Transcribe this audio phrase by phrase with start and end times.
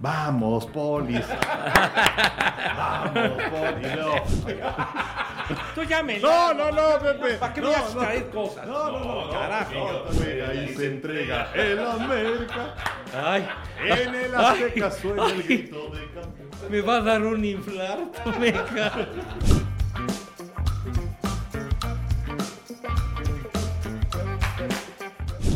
[0.00, 1.24] Vamos, polis.
[2.76, 3.96] Vamos, polis.
[3.96, 4.14] No.
[5.74, 7.34] Tú ya me No, no, no, Pepe.
[7.34, 8.00] ¿Para qué no, me vas a no.
[8.00, 8.66] traer cosas?
[8.66, 10.02] No, no, no, carajo.
[10.12, 12.74] no, y se entrega el América.
[13.24, 13.48] Ay,
[13.84, 14.92] En el Azteca Ay.
[15.00, 16.48] suena el grito de campeón.
[16.70, 18.92] me va a dar un infarto, meca.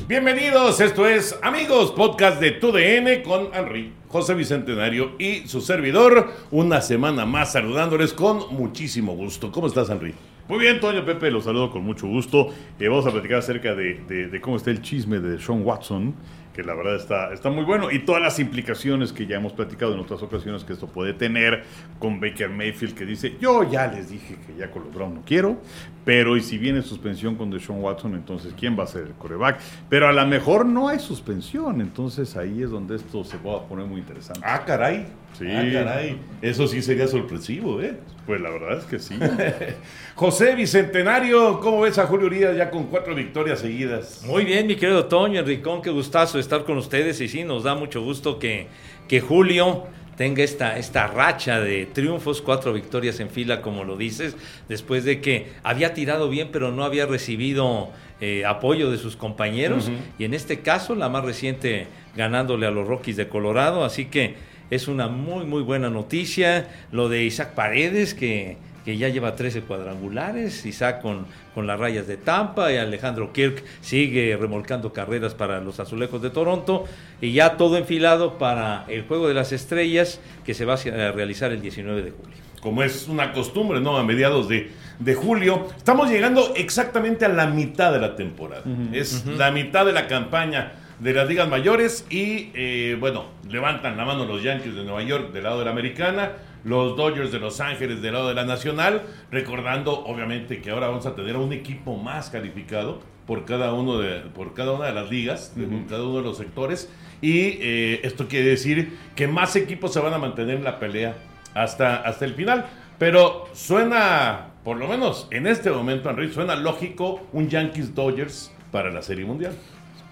[0.08, 6.30] Bienvenidos, esto es Amigos, podcast de TUDN con Henry, José Bicentenario y su servidor.
[6.50, 9.50] Una semana más saludándoles con muchísimo gusto.
[9.50, 10.12] ¿Cómo estás, Henry?
[10.48, 12.48] Muy bien, Toño Pepe, los saludo con mucho gusto.
[12.78, 16.14] Eh, vamos a platicar acerca de, de- de cómo está el chisme de Sean Watson,
[16.52, 19.94] que la verdad está, está muy bueno, y todas las implicaciones que ya hemos platicado
[19.94, 21.64] en otras ocasiones que esto puede tener
[21.98, 25.22] con Baker Mayfield, que dice, yo ya les dije que ya con los Browns no
[25.24, 25.58] quiero,
[26.04, 29.60] pero y si viene suspensión con Deshaun Watson, entonces ¿quién va a ser el coreback?
[29.88, 33.62] Pero a lo mejor no hay suspensión, entonces ahí es donde esto se va a
[33.62, 34.40] poner muy interesante.
[34.44, 35.06] Ah, caray.
[35.38, 35.46] Sí.
[35.50, 36.18] Ah, caray.
[36.40, 37.96] Eso sí sería sorpresivo, ¿eh?
[38.26, 39.18] Pues la verdad es que sí.
[40.14, 44.22] José Bicentenario, ¿cómo ves a Julio Urias ya con cuatro victorias seguidas?
[44.26, 47.20] Muy bien, mi querido Toño, Enricón, qué gustazo estar con ustedes.
[47.20, 48.68] Y sí, nos da mucho gusto que,
[49.08, 54.36] que Julio tenga esta, esta racha de triunfos, cuatro victorias en fila, como lo dices,
[54.68, 59.90] después de que había tirado bien, pero no había recibido eh, apoyo de sus compañeros.
[60.18, 63.84] Y en este caso, la más reciente ganándole a los Rockies de Colorado.
[63.84, 64.36] Así que
[64.72, 66.66] es una muy, muy buena noticia.
[66.92, 68.56] Lo de Isaac Paredes, que,
[68.86, 70.64] que ya lleva 13 cuadrangulares.
[70.64, 75.78] Isaac con, con las rayas de Tampa y Alejandro Kirk sigue remolcando carreras para los
[75.78, 76.86] azulejos de Toronto.
[77.20, 81.52] Y ya todo enfilado para el Juego de las Estrellas que se va a realizar
[81.52, 82.36] el 19 de julio.
[82.62, 83.98] como es una costumbre, ¿no?
[83.98, 85.68] A mediados de, de julio.
[85.76, 88.62] Estamos llegando exactamente a la mitad de la temporada.
[88.94, 94.04] Es la mitad de la campaña de las ligas mayores y, eh, bueno, levantan la
[94.04, 96.32] mano los Yankees de Nueva York del lado de la americana,
[96.64, 99.02] los Dodgers de Los Ángeles del lado de la nacional,
[99.32, 104.20] recordando obviamente que ahora vamos a tener un equipo más calificado por cada, uno de,
[104.20, 106.88] por cada una de las ligas, de cada uno de los sectores.
[107.20, 111.16] Y eh, esto quiere decir que más equipos se van a mantener en la pelea
[111.52, 112.66] hasta, hasta el final.
[113.00, 118.92] Pero suena, por lo menos en este momento, Henry, suena lógico un Yankees Dodgers para
[118.92, 119.54] la Serie Mundial.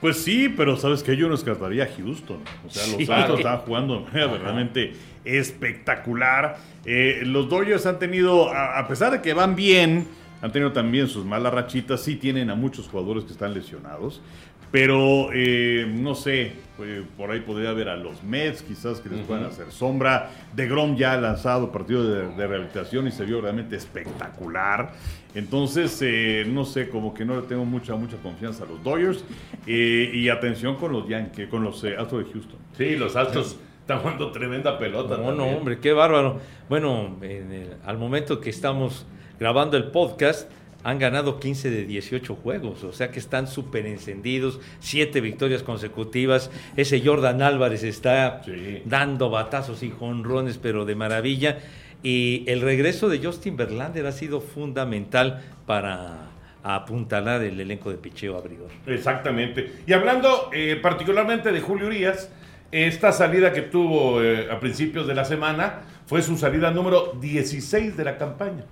[0.00, 2.38] Pues sí, pero sabes que yo no descartaría a Houston.
[2.66, 3.03] O sea, los Sí.
[3.03, 3.37] Astros Claro.
[3.37, 4.93] están jugando de manera verdaderamente
[5.25, 6.56] espectacular.
[6.84, 10.06] Eh, los Dodgers han tenido, a, a pesar de que van bien,
[10.43, 12.00] han tenido también sus malas rachitas.
[12.03, 14.22] Sí tienen a muchos jugadores que están lesionados.
[14.72, 19.20] Pero eh, no sé, pues, por ahí podría haber a los Mets, quizás que les
[19.26, 20.31] puedan hacer sombra.
[20.54, 24.92] De Grom ya ha lanzado partido de, de rehabilitación y se vio realmente espectacular.
[25.34, 29.25] Entonces, eh, no sé, como que no le tengo mucha, mucha confianza a los Dodgers.
[29.66, 32.58] Eh, y atención con los Yankees, con los eh, Astros de Houston.
[32.76, 35.16] Sí, los Astros están jugando tremenda pelota.
[35.16, 36.38] No, no, hombre, qué bárbaro.
[36.69, 39.04] Bueno, en el- al momento que estamos
[39.38, 40.48] grabando el podcast,
[40.82, 46.50] han ganado 15 de 18 juegos, o sea que están súper encendidos, siete victorias consecutivas.
[46.76, 48.82] Ese Jordan Álvarez está Sí.
[48.84, 51.58] dando batazos y jonrones, pero de maravilla.
[52.02, 56.28] Y el regreso de Justin Verlander ha sido fundamental para
[56.62, 58.70] apuntalar el elenco de picheo abridor.
[58.86, 59.72] Exactamente.
[59.86, 62.30] Y hablando eh, particularmente de Julio Urias,
[62.72, 65.80] esta salida que tuvo eh, a principios de la semana
[66.10, 68.65] fue su salida número 16 de la campaña.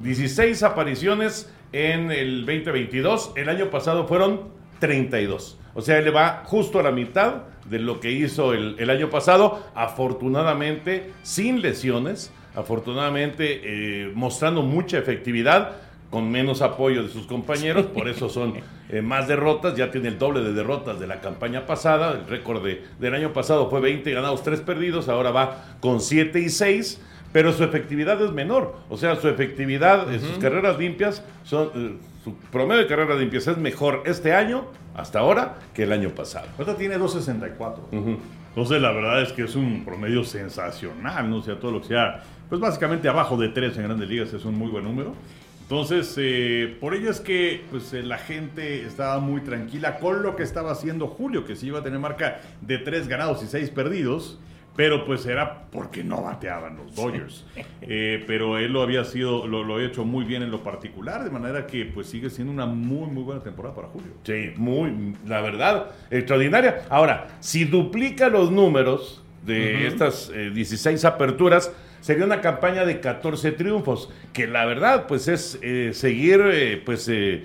[0.00, 3.32] 16 apariciones en el 2022.
[3.36, 4.44] El año pasado fueron
[4.78, 5.58] 32.
[5.74, 8.88] O sea, él le va justo a la mitad de lo que hizo el, el
[8.88, 9.66] año pasado.
[9.74, 12.32] Afortunadamente, sin lesiones.
[12.54, 15.72] Afortunadamente, eh, mostrando mucha efectividad
[16.10, 18.54] con menos apoyo de sus compañeros, por eso son
[18.88, 22.64] eh, más derrotas, ya tiene el doble de derrotas de la campaña pasada, el récord
[22.64, 27.00] de- del año pasado fue 20 ganados, 3 perdidos, ahora va con 7 y 6,
[27.30, 31.96] pero su efectividad es menor, o sea, su efectividad, en sus carreras limpias, son, eh,
[32.24, 34.64] su promedio de carreras limpias es mejor este año,
[34.96, 36.46] hasta ahora, que el año pasado.
[36.58, 37.76] Ahorita tiene 2.64.
[38.48, 41.36] Entonces, la verdad es que es un promedio sensacional, ¿no?
[41.36, 44.44] O sea, todo lo que sea, pues básicamente abajo de 3 en grandes ligas es
[44.44, 45.14] un muy buen número.
[45.68, 50.34] Entonces, eh, por ello es que pues, eh, la gente estaba muy tranquila con lo
[50.34, 53.68] que estaba haciendo Julio, que sí iba a tener marca de 3 ganados y 6
[53.68, 54.38] perdidos.
[54.76, 57.44] Pero pues era porque no bateaban los Dodgers.
[57.82, 61.24] Eh, pero él lo había sido, lo, lo había hecho muy bien en lo particular,
[61.24, 64.12] de manera que pues sigue siendo una muy muy buena temporada para Julio.
[64.22, 66.86] Sí, muy, la verdad, extraordinaria.
[66.88, 73.52] Ahora, si duplica los números de estas eh, 16 aperturas, sería una campaña de 14
[73.52, 77.44] triunfos, que la verdad pues es eh, seguir eh, pues eh,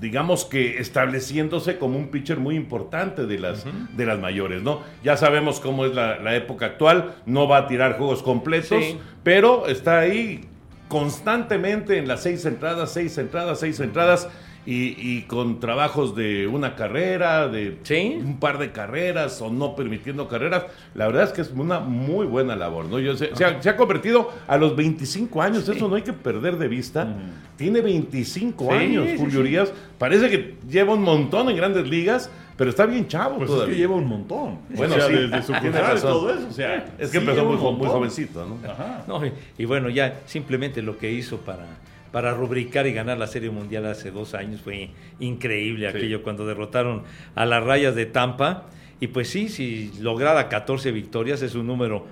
[0.00, 3.64] digamos que estableciéndose como un pitcher muy importante de las,
[3.96, 4.80] de las mayores, ¿no?
[5.04, 8.98] Ya sabemos cómo es la, la época actual, no va a tirar juegos completos, Sí.
[9.22, 10.42] pero está ahí
[10.88, 14.28] constantemente en las seis entradas, seis entradas, seis entradas.
[14.66, 18.18] Y, y con trabajos de una carrera, de Sí.
[18.22, 20.64] un par de carreras o no permitiendo carreras,
[20.94, 22.98] la verdad es que es una muy buena labor, ¿no?
[22.98, 26.12] Yo sé- se, ha, se ha convertido a los 25 años, eso no hay que
[26.12, 27.08] perder de vista.
[27.56, 29.36] Tiene 25 Sí, años, Julio sí.
[29.38, 29.72] Urias.
[29.98, 33.74] Parece que lleva un montón en grandes ligas, pero está bien chavo Pues es todavía.
[33.74, 34.58] que lleva un montón.
[34.70, 36.10] Bueno, o sea, sí, desde su tiene y razón.
[36.12, 36.46] todo eso.
[36.48, 38.58] O sea, Es sí que empezó muy, jovencito, ¿no?
[38.70, 39.04] Ajá.
[39.08, 41.64] No, y, y bueno, ya simplemente lo que hizo para,
[42.12, 44.90] para rubricar y ganar la Serie Mundial hace dos años fue
[45.20, 45.96] increíble Sí.
[45.96, 47.04] aquello cuando derrotaron
[47.34, 48.66] a las rayas de Tampa.
[49.00, 52.06] Y pues sí, si lograra 14 victorias es un número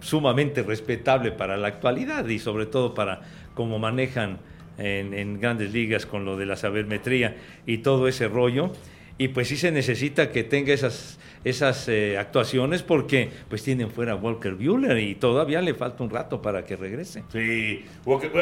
[0.00, 3.22] sumamente respetable para la actualidad y sobre todo para
[3.54, 4.38] cómo manejan
[4.78, 8.72] en, en grandes ligas con lo de la sabermetría y todo ese rollo.
[9.16, 14.12] Y pues sí se necesita que tenga esas, esas eh, actuaciones porque pues tienen fuera
[14.12, 17.22] a Walker Buehler y todavía le falta un rato para que regrese.
[17.30, 17.84] Sí,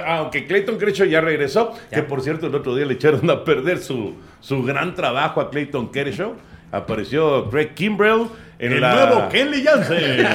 [0.06, 1.96] aunque, Clayton Kershaw ya regresó, Ya.
[1.98, 5.50] que por cierto el otro día le echaron a perder su, su gran trabajo a
[5.50, 6.34] Clayton Kershaw.
[6.70, 8.28] Apareció Greg Kimbrell
[8.58, 8.94] en El la...
[8.94, 10.00] nuevo Kenley Jansen.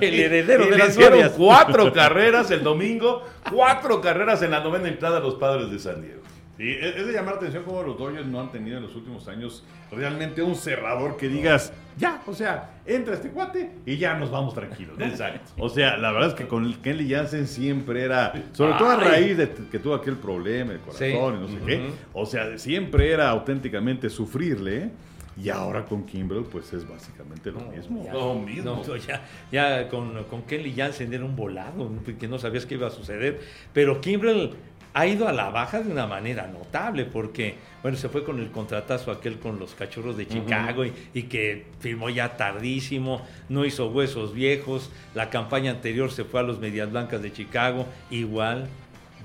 [0.00, 3.22] El heredero Y de le las cuatro carreras el domingo,
[3.52, 6.22] cuatro carreras en la novena entrada a los padres de San Diego.
[6.56, 9.28] Sí, es de llamar la atención cómo los Dodgers no han tenido en los últimos
[9.28, 9.62] años
[9.92, 14.54] realmente un cerrador que digas, ya, o sea, entra este cuate y ya nos vamos
[14.54, 14.96] tranquilos.
[14.98, 15.04] ¿no?
[15.06, 15.52] Exacto.
[15.58, 18.96] O sea, la verdad es que con el Kenley Jansen siempre era, sobre todo a
[18.96, 21.14] raíz de que tuvo aquel problema, el corazón Sí.
[21.14, 24.76] y no sé qué, o sea, siempre era auténticamente sufrirle.
[24.84, 24.90] ¿eh?
[25.38, 28.02] Y ahora con Kimbrel, pues es básicamente lo mismo.
[28.02, 28.14] ya.
[28.14, 28.82] Lo mismo.
[28.86, 29.22] No, ya,
[29.52, 33.40] ya con, con Kenley Jansen era un volado, que no sabías qué iba a suceder.
[33.74, 34.54] Pero Kimbrel
[34.96, 38.50] ha ido a la baja de una manera notable, porque, bueno, se fue con el
[38.50, 43.20] contratazo aquel con los cachorros de Chicago y, y que firmó ya tardísimo,
[43.50, 44.90] no hizo huesos viejos.
[45.14, 48.68] La campaña anterior se fue a los Medias Blancas de Chicago, igual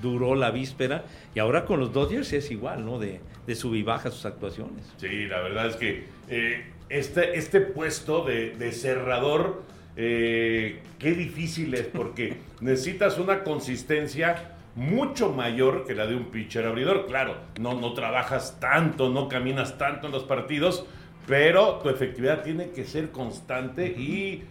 [0.02, 1.06] duró la víspera.
[1.34, 3.00] Y ahora con los Dodgers es igual, ¿no?
[3.00, 4.84] De, de sub y baja sus actuaciones.
[4.98, 9.64] Sí, la verdad es que eh, este, este puesto de, de cerrador,
[9.96, 16.66] eh, qué difícil es porque necesitas una consistencia mucho mayor que la de un pitcher
[16.66, 17.06] abridor.
[17.08, 20.86] Claro, no, no trabajas tanto, no caminas tanto en los partidos,
[21.28, 24.44] pero tu efectividad tiene que ser constante y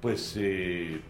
[0.00, 1.00] pues eh,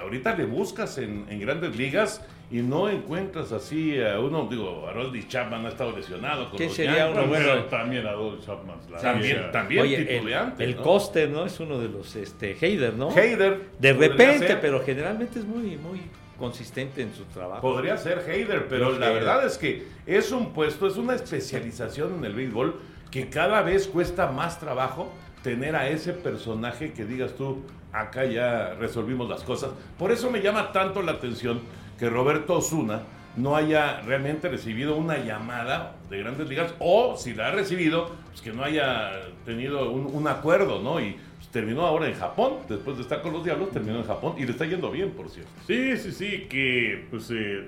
[0.00, 5.28] ahorita le buscas en, en grandes ligas y no encuentras así a uno, digo, Harold
[5.28, 6.48] Chapman ha estado lesionado.
[6.48, 7.64] Con ¿Qué los sería uno bueno?
[7.64, 8.76] También a Donald Chapman.
[8.90, 10.64] la También, también Oye, el, titubeante.
[10.64, 10.82] el ¿no?
[10.82, 11.44] Coster, ¿no?
[11.44, 13.14] Es uno de los este, Heider, ¿no?
[13.14, 13.66] Heider.
[13.78, 16.00] De repente, pero generalmente es muy, muy
[16.38, 17.60] consistente en su trabajo.
[17.60, 22.14] Podría ser Heider, pero Los la verdad es que es un puesto, es una especialización
[22.18, 22.80] en el béisbol
[23.10, 25.10] que cada vez cuesta más trabajo
[25.42, 27.62] tener a ese personaje que digas tú,
[27.92, 29.70] acá ya resolvimos las cosas.
[29.98, 31.60] Por eso me llama tanto la atención
[31.98, 33.02] que Roberto Osuna
[33.36, 38.40] no haya realmente recibido una llamada de grandes ligas o si la ha recibido, pues
[38.40, 39.12] que no haya
[39.44, 41.00] tenido un, un acuerdo, ¿no?
[41.00, 41.16] Y
[41.58, 44.52] terminó ahora en Japón, después de estar con los Diablos, terminó en Japón y le
[44.52, 45.50] está yendo bien, por cierto.
[45.66, 47.66] Sí, sí, sí, que pues eh,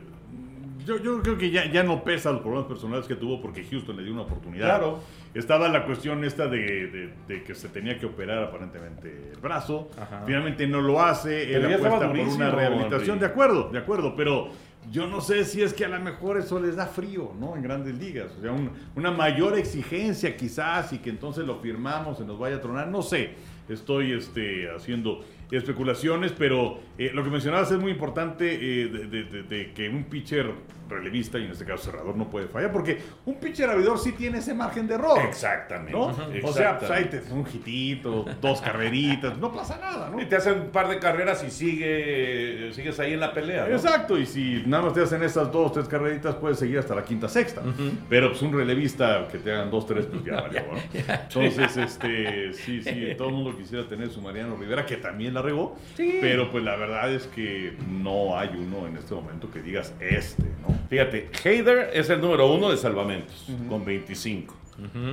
[0.87, 3.97] yo, yo creo que ya, ya no pesa los problemas personales que tuvo porque Houston
[3.97, 4.67] le dio una oportunidad.
[4.79, 5.01] Claro.
[5.35, 6.59] Estaba la cuestión esta de,
[6.89, 9.91] de- de que se tenía que operar aparentemente el brazo.
[10.01, 10.23] Ajá.
[10.27, 11.55] Finalmente no lo hace.
[11.55, 13.11] Él apuesta por una rehabilitación.
[13.17, 13.21] Henry.
[13.21, 14.49] De acuerdo, de acuerdo, pero
[14.91, 17.55] yo no sé si es que a lo mejor eso les da frío, ¿no?
[17.55, 18.33] En grandes ligas.
[18.39, 22.57] O sea, un- una mayor exigencia quizás y que entonces lo firmamos, se nos vaya
[22.57, 22.89] a tronar.
[22.89, 23.35] No sé.
[23.71, 29.89] Estoy este, haciendo especulaciones, pero eh, lo que mencionabas es muy importante eh, de, que
[29.89, 30.53] un pitcher
[30.91, 34.39] relevista, y en este caso cerrador, no puede fallar, porque un pitcher abridor sí tiene
[34.39, 35.19] ese margen de error.
[35.27, 35.93] Exactamente.
[35.93, 36.15] ¿no?
[36.45, 40.21] O sea, pues ahí te un hitito, dos carreritas, no pasa nada, ¿no?
[40.21, 43.67] Y te hacen un par de carreras y sigue, sigues ahí en la pelea.
[43.67, 43.75] ¿no?
[43.75, 47.05] Exacto, y si nada más te hacen esas dos, tres carreritas, puedes seguir hasta la
[47.05, 47.63] quinta, sexta.
[48.09, 50.79] Pero pues un relevista que te hagan dos, tres, pues ya valió, ¿no?
[50.95, 55.43] Entonces, este, sí, sí, todo el mundo quisiera tener su Mariano Rivera, que también la
[55.43, 56.19] regó, Sí.
[56.21, 60.45] pero pues la verdad es que no hay uno en este momento que digas este,
[60.67, 60.77] ¿no?
[60.89, 64.55] Fíjate, Heider es el número uno de salvamentos, con 25,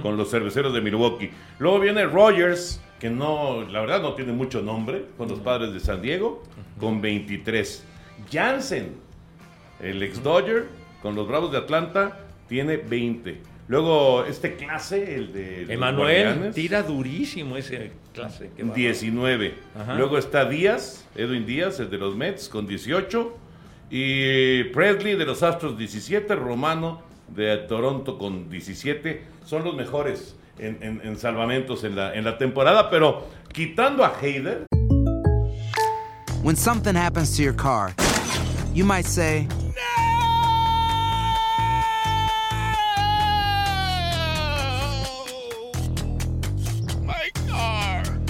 [0.02, 1.30] con los cerveceros de Milwaukee.
[1.60, 5.80] Luego viene Rogers, que no, la verdad no tiene mucho nombre, con los padres de
[5.80, 6.44] San Diego,
[6.80, 7.84] con 23.
[8.32, 8.96] Jansen,
[9.80, 10.66] el ex Dodger,
[11.02, 13.42] con los Bravos de Atlanta, tiene 20.
[13.68, 15.74] Luego este clase, el de...
[15.74, 18.50] Emanuel tira durísimo ese clase.
[18.56, 18.76] qué bárbaro.
[18.80, 19.54] 19.
[19.76, 19.96] Ajá.
[19.96, 23.38] Luego está Díaz, Edwin Díaz, el de los Mets, con 18.
[23.90, 26.36] Y Presley de los Astros, 17.
[26.36, 29.24] Romano de Toronto con 17.
[29.46, 32.90] Son los mejores en, en- en salvamentos en la, en la temporada.
[32.90, 34.66] Pero quitando a Hayder,
[36.44, 37.94] When something happens to your car,
[38.74, 39.48] you might say,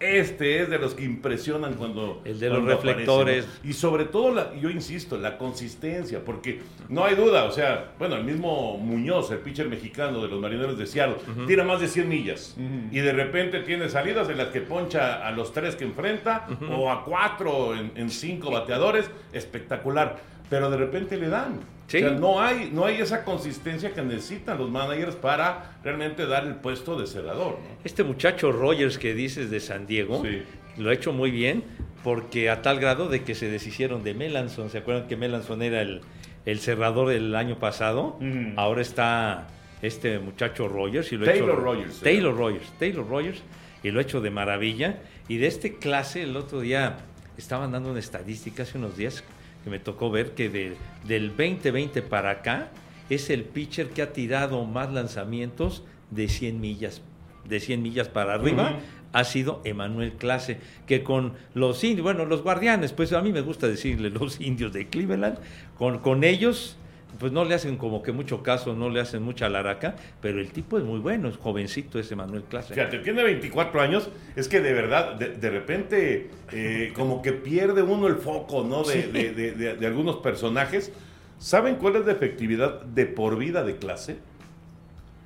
[0.00, 2.22] Este es de los que impresionan cuando.
[2.24, 3.46] El de los reflectores.
[3.64, 3.70] ¿no?
[3.70, 8.14] Y sobre todo, la- yo insisto, la consistencia, porque no hay duda, o sea, bueno,
[8.16, 11.16] el mismo Muñoz, el pitcher mexicano de los marineros de Seattle,
[11.48, 12.56] tira más de 100 millas.
[12.92, 16.90] Y de repente tiene salidas en las que poncha a los tres que enfrenta, o
[16.90, 20.16] a cuatro en, en cinco bateadores, espectacular.
[20.48, 21.60] Pero de repente le dan.
[21.88, 21.96] Sí.
[21.98, 26.46] O sea, no hay, no hay esa consistencia que necesitan los managers para realmente dar
[26.46, 27.54] el puesto de cerrador.
[27.54, 27.78] ¿no?
[27.82, 30.42] Este muchacho Rogers que dices de San Diego, Sí.
[30.76, 31.64] lo ha hecho muy bien,
[32.04, 34.70] porque a tal grado de que se deshicieron de Melanson.
[34.70, 36.02] ¿Se acuerdan que Melanson era el,
[36.46, 38.18] el cerrador del año pasado?
[38.56, 39.48] Ahora está
[39.82, 41.10] este muchacho Rogers.
[41.12, 42.36] Y lo ha Taylor hecho- Rogers, Taylor.
[42.36, 42.72] Rogers.
[42.78, 43.42] Taylor Rogers.
[43.82, 44.98] Y lo ha hecho de maravilla.
[45.28, 46.98] Y de este clase, el otro día
[47.36, 49.24] estaban dando una estadística hace unos días
[49.64, 52.68] que me tocó ver que de- del 2020 para acá
[53.10, 57.02] es el pitcher que ha tirado más lanzamientos de 100 millas,
[57.44, 58.78] de 100 millas para arriba.
[59.14, 63.40] Ha sido Emanuel Clase, que con los indios, bueno, los guardianes, pues a mí me
[63.40, 65.38] gusta decirle los indios de Cleveland,
[65.78, 66.76] con, con ellos,
[67.18, 70.50] pues no le hacen como que mucho caso, no le hacen mucha laraca, pero el
[70.52, 72.74] tipo es muy bueno, es jovencito ese Emanuel Clase.
[72.74, 77.82] Fíjate, tiene 24 años, es que de verdad, de, de repente, eh, como que pierde
[77.82, 78.84] uno el foco, ¿no?
[78.84, 80.92] De, de- de- de- de algunos personajes.
[81.38, 84.18] ¿Saben cuál es la efectividad de por vida de clase?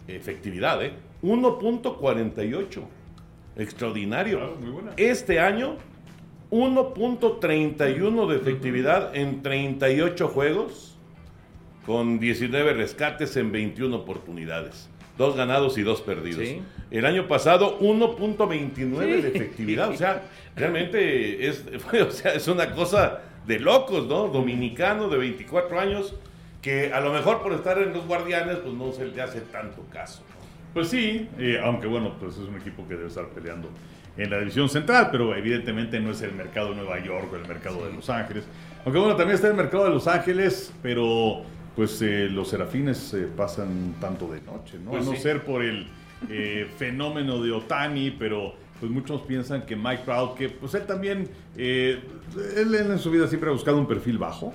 [0.09, 0.93] Efectividad, ¿eh?
[1.23, 2.83] 1.48.
[3.57, 4.39] Extraordinario.
[4.39, 4.93] Claro, muy buena.
[4.97, 5.77] Este año,
[6.51, 10.92] 1.31 de efectividad en 38 juegos,
[11.87, 14.89] con 19 rescates en 21 oportunidades.
[15.19, 16.41] Dos ganados y dos perdidos.
[16.47, 16.63] Sí.
[16.91, 19.37] El año pasado, 1.29 de Sí.
[19.37, 19.91] efectividad.
[19.91, 20.23] O sea,
[20.57, 21.65] realmente es,
[22.07, 24.29] o sea, es una cosa de locos, ¿no?
[24.29, 26.15] Dominicano de 24 años,
[26.63, 29.83] que a lo mejor por estar en los guardianes, pues no se le hace tanto
[29.93, 30.23] caso.
[30.73, 33.69] Pues sí, eh, aunque bueno, pues es un equipo que debe estar peleando
[34.17, 37.47] en la división central, pero evidentemente no es el mercado de Nueva York o el
[37.47, 38.45] mercado de Los Ángeles.
[38.85, 41.43] Aunque bueno, también está el mercado de Los Ángeles, pero
[41.77, 44.91] pues eh, los serafines eh, pasan tanto de noche, ¿no?
[44.91, 45.23] Pues a no sí.
[45.23, 45.87] ser por el
[46.29, 51.29] eh, fenómeno de Otani, pero pues muchos piensan que Mike Trout, que pues él también,
[51.57, 52.03] eh,
[52.57, 54.53] él en su vida siempre ha buscado un perfil bajo.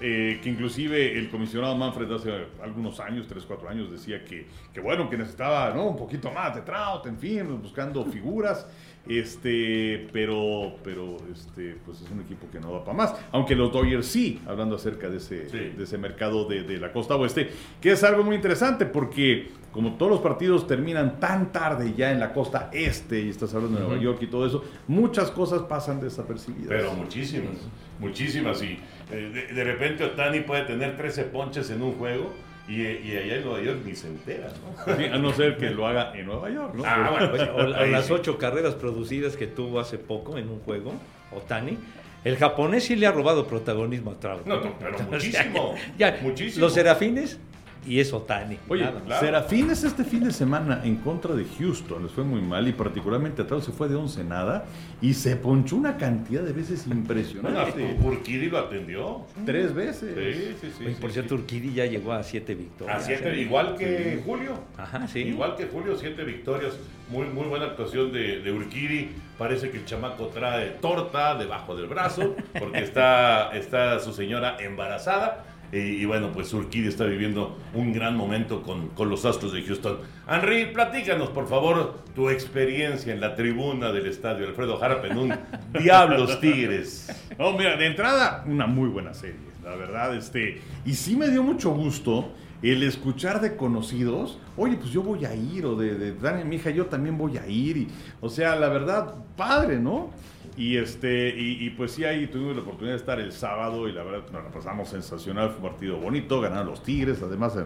[0.00, 2.30] Eh, que inclusive el comisionado Manfred hace
[2.62, 5.86] algunos años, 3, 4 años, decía que, que bueno, que necesitaba ¿no?
[5.86, 8.66] un poquito más de Trout, en fin, buscando figuras,
[9.08, 13.72] este, pero, pero este, pues es un equipo que no da para más, aunque los
[13.72, 15.58] Dodgers sí, hablando acerca de ese, Sí.
[15.76, 19.94] de ese mercado de, de la costa oeste, que es algo muy interesante porque como
[19.94, 23.86] todos los partidos terminan tan tarde ya en la costa este, y estás hablando de
[23.86, 26.68] Nueva York y todo eso, muchas cosas pasan desapercibidas.
[26.68, 27.56] Pero muchísimas,
[27.98, 28.62] muchísimas.
[28.62, 28.78] Y
[29.10, 32.30] eh, de, de repente Otani puede tener 13 ponches en un juego
[32.68, 34.48] y, y allá en Nueva York ni se entera,
[34.86, 34.96] ¿no?
[34.96, 36.82] Sí, a no ser que lo haga en Nueva York, ¿no?
[36.86, 40.60] Ah, bueno, Pues, o, ahí las ocho carreras producidas que tuvo hace poco en un
[40.60, 40.92] juego,
[41.30, 41.76] Otani.
[42.24, 44.46] El japonés sí le ha robado protagonismo a Trout.
[44.46, 46.64] No, no, pero muchísimo, ya, muchísimo.
[46.64, 47.38] Los serafines
[47.86, 48.58] y es Otani.
[48.68, 49.20] Oye, claro.
[49.20, 53.42] Serafines este fin de semana en contra de Houston les fue muy mal y particularmente
[53.42, 54.64] atrás se fue de 11 nada
[55.00, 57.96] y se ponchó una cantidad de veces Bueno, impresionante.
[58.02, 59.22] Urquidi lo atendió.
[59.44, 60.14] Tres veces.
[60.16, 60.84] Sí, sí, sí.
[60.84, 61.14] Oye, sí, por sí.
[61.14, 63.04] cierto, Urquidi ya llegó a siete A victorias.
[63.04, 64.54] siete, igual que Julio.
[64.76, 65.20] Ajá, sí.
[65.20, 66.74] Igual que Julio, siete victorias.
[67.10, 69.10] Muy, muy buena actuación de, de Urquidi.
[69.38, 75.44] Parece que el chamaco trae torta debajo del brazo porque está, está su señora embarazada.
[75.74, 79.62] Y, y bueno, pues Urquidi está viviendo un gran momento con, con los Astros de
[79.62, 79.98] Houston.
[80.28, 85.34] Henry, platícanos por favor tu experiencia en la tribuna del estadio Alfredo Harp en un
[85.80, 87.08] Diablos Tigres.
[87.38, 91.42] No, mira, de entrada, una muy buena serie, la verdad, este, y sí me dio
[91.42, 96.14] mucho gusto el escuchar de conocidos, oye, pues yo voy a ir, o de, de
[96.14, 97.88] Dani, mi hija, yo también voy a ir, y,
[98.22, 100.10] o sea, la verdad, padre, ¿no?
[100.56, 104.04] Y, este, y, pues sí, ahí tuvimos la oportunidad de estar el sábado y la
[104.04, 105.50] verdad nos pasamos sensacional.
[105.50, 107.64] Fue un partido bonito, ganaron los Tigres, además, eh,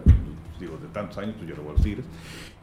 [0.59, 2.05] digo, de tantos años, pues los Tigres.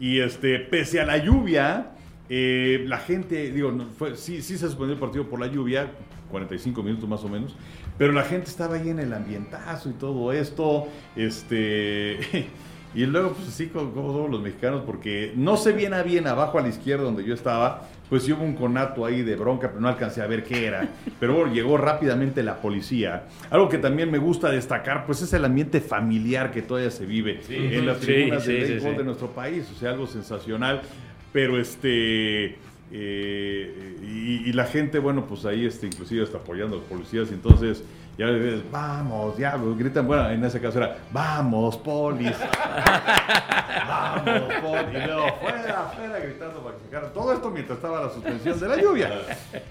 [0.01, 1.93] Y este, pese a la lluvia,
[2.29, 3.73] eh, la gente, digo,
[4.17, 5.93] sí, sí se suspendió el partido por la lluvia,
[6.31, 7.55] 45 minutos más o menos,
[7.97, 12.19] pero la gente estaba ahí en el ambientazo y todo esto, este,
[12.95, 16.59] y luego pues así como, somos los mexicanos, porque no sé bien a bien abajo
[16.59, 19.89] a la izquierda donde yo estaba, pues hubo un conato ahí de bronca, pero no
[19.89, 23.25] alcancé a ver qué era, pero bueno, llegó rápidamente la policía.
[23.51, 27.41] Algo que también me gusta destacar, pues es el ambiente familiar que todavía se vive
[27.49, 30.83] en las tribunas sí, béisbol de nuestro país, o sea, algo sensacional,
[31.33, 32.57] pero este...
[32.93, 37.33] eh, y, y la gente, bueno, pues ahí este, inclusive está apoyando a los policías,
[38.17, 42.33] y ya ves, vamos, diablos, gritan, bueno, en ese caso era, vamos, polis,
[43.89, 47.13] vamos, polis, y luego, fuera, fuera, gritando para que sacaran.
[47.13, 49.11] Todo esto mientras estaba la suspensión de la lluvia.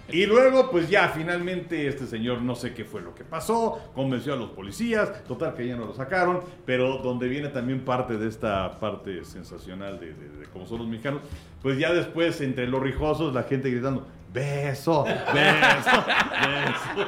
[0.10, 4.34] Y luego, pues ya, finalmente, este señor, no sé qué fue lo que pasó, convenció
[4.34, 8.28] a los policías, total que ya no lo sacaron, pero donde viene también parte de
[8.28, 11.22] esta parte sensacional de, de- de cómo son los mexicanos,
[11.62, 16.06] pues ya después, entre los rijosos, la gente gritando, beso, beso,
[16.44, 17.06] beso.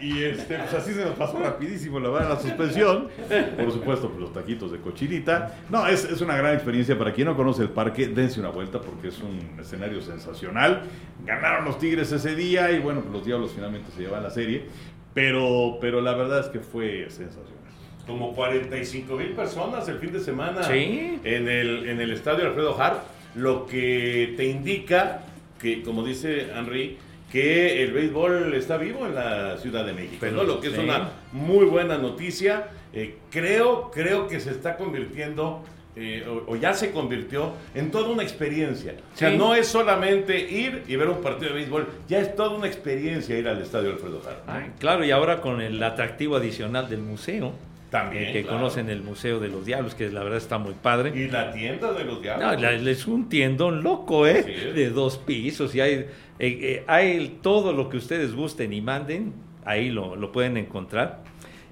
[0.00, 3.08] Y este, pues así se nos pasó rapidísimo, la verdad, la suspensión.
[3.56, 5.56] Por supuesto, pues los taquitos de cochinita.
[5.70, 6.96] No, es, es una gran experiencia.
[6.96, 10.82] Para quien no conoce el parque, dense una vuelta porque es un escenario sensacional.
[11.24, 14.66] Ganaron los Tigres ese día y bueno, pues los Diablos finalmente se llevan la serie.
[15.14, 17.58] Pero, pero la verdad es que fue sensacional.
[18.06, 21.18] Como 45 mil personas el fin de semana Sí.
[21.24, 23.00] en, el, en el estadio Alfredo Hart,
[23.38, 25.22] lo que te indica
[25.60, 26.98] que, como dice Henry,
[27.30, 30.42] que el béisbol está vivo en la Ciudad de México, Pero, ¿no?
[30.44, 30.80] lo que es sí.
[30.80, 32.68] una muy buena noticia.
[32.92, 35.62] Eh, creo, creo que se está convirtiendo,
[35.94, 38.94] eh, o, o ya se convirtió, en toda una experiencia.
[39.14, 42.56] O sea, no es solamente ir y ver un partido de béisbol, ya es toda
[42.56, 44.46] una experiencia ir al estadio Alfredo Hart.
[44.46, 44.52] ¿no?
[44.52, 47.52] Ay, claro, y ahora con el atractivo adicional del museo,
[47.90, 48.58] También, que claro.
[48.58, 51.12] conocen el Museo de los Diablos, que la verdad está muy padre.
[51.18, 52.60] Y la tienda de los No, diablos.
[52.60, 54.42] la- es un tiendón loco, ¿eh?
[54.44, 54.72] Sí.
[54.72, 56.06] De dos pisos y hay, eh,
[56.38, 59.32] eh, hay todo lo que ustedes gusten y manden,
[59.64, 61.20] ahí lo, lo pueden encontrar.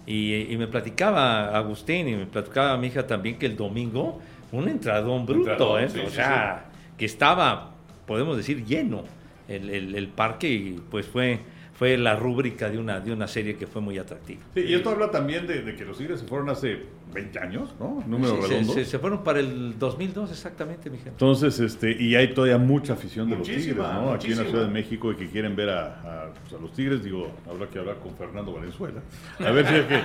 [0.06, 4.20] Y, y me platicaba Agustín y me platicaba mi hija también que el domingo
[4.52, 5.88] un entradón bruto, Entradón, ¿eh?
[5.90, 7.73] sí, o sí, sea, que estaba,
[8.06, 9.02] podemos decir, lleno
[9.49, 11.41] el, el- el parque y pues fue,
[11.78, 14.41] fue la rúbrica de una, de una serie que fue muy atractiva.
[14.54, 16.78] Sí, y esto habla también de, de que los Tigres se fueron hace
[17.12, 18.02] 20 años, ¿no?
[18.06, 18.73] Número Sí, se- redondo.
[18.73, 21.10] se, se fueron para el 2002 exactamente, mi gente.
[21.10, 24.12] Entonces, este, y hay todavía mucha afición de los Tigres, ¿no?
[24.12, 24.45] Aquí en la.
[24.45, 25.86] Ciudad de México y que quieren ver a,
[26.25, 29.00] a, pues, a los Tigres, digo, habrá que hablar con Fernando Valenzuela.
[29.41, 30.00] A ver si es que.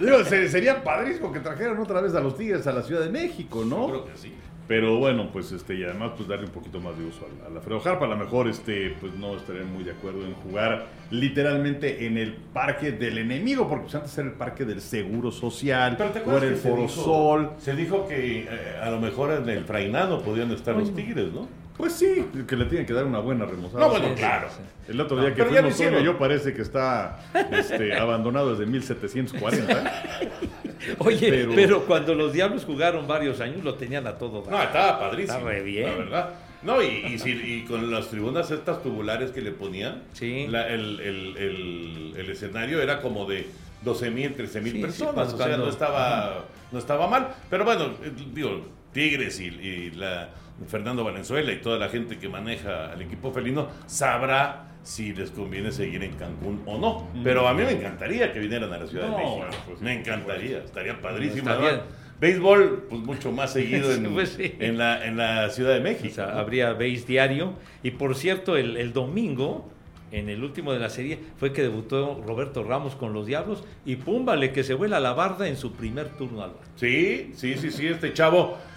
[0.04, 3.10] Digo, se- sería padrísimo que trajeran otra vez a los Tigres a la Ciudad de
[3.10, 3.88] México, ¿no?
[3.88, 4.32] Yo creo que sí.
[4.70, 7.46] Pero bueno, pues este, y además pues darle un poquito más de uso a la,
[7.48, 8.04] a la Fredo Harp.
[8.04, 12.34] A lo mejor este, pues no estarían muy de acuerdo en jugar literalmente en el
[12.34, 16.22] parque del enemigo, porque pues, antes era el parque del Seguro Social, Pero te o
[16.22, 17.50] acuerdas era el que se Foro dijo- Sol.
[17.58, 18.48] Se dijo que eh,
[18.80, 21.48] a lo mejor en el Frainado podían estar los tigres, ¿no?
[21.76, 23.84] Pues sí, que le tienen que dar una buena remozada.
[23.86, 24.48] No, bueno, sí, claro.
[24.50, 24.60] sí,
[24.92, 27.18] El otro día que fuimos, yo parece que está
[27.50, 30.02] este, abandonado desde 1740.
[30.98, 31.84] Oye, Pero- pero...
[31.86, 34.44] cuando los Diablos jugaron varios años lo tenían a todo.
[34.50, 35.38] No, estaba padrísimo.
[35.38, 35.86] Está re bien.
[35.90, 36.30] La verdad.
[36.62, 40.46] No, y, y, si- y con las tribunas estas tubulares que le ponían, Sí.
[40.48, 43.46] la- el, el- el- el escenario era como de
[43.82, 45.14] 12 mil, 13 mil Sí, personas.
[45.32, 47.28] cuando- o sea, no estaba, no estaba mal.
[47.48, 50.28] Pero bueno, eh, digo, Tigres y, y la
[50.68, 55.70] Fernando Valenzuela y toda la gente que maneja al equipo felino sabrá si les conviene
[55.72, 57.08] seguir en Cancún o no.
[57.22, 59.46] Pero a mí me encantaría que vinieran a la Ciudad No, de México.
[59.66, 61.48] pues, me encantaría, estaría padrísimo.
[61.50, 61.84] Estaría- además.
[62.20, 64.54] Béisbol, pues mucho más seguido en, Pues sí.
[64.58, 66.20] en la, en la Ciudad de O México.
[66.22, 67.54] habría base diario.
[67.82, 69.70] Y por cierto, el, el domingo,
[70.12, 73.64] en el último de la serie, fue que debutó Roberto Ramos con los Diablos.
[73.86, 76.52] Y púmbale que se vuela la barda en su primer turno al.
[76.76, 78.58] Sí, sí, sí, sí, este chavo.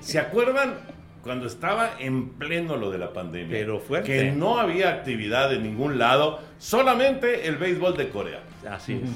[0.00, 0.74] ¿Se acuerdan
[1.26, 3.50] cuando estaba en pleno lo de la pandemia?
[3.50, 4.16] Pero fuerte.
[4.16, 8.42] Que no había actividad en ningún lado, solamente el béisbol de Corea.
[8.70, 9.10] Así es.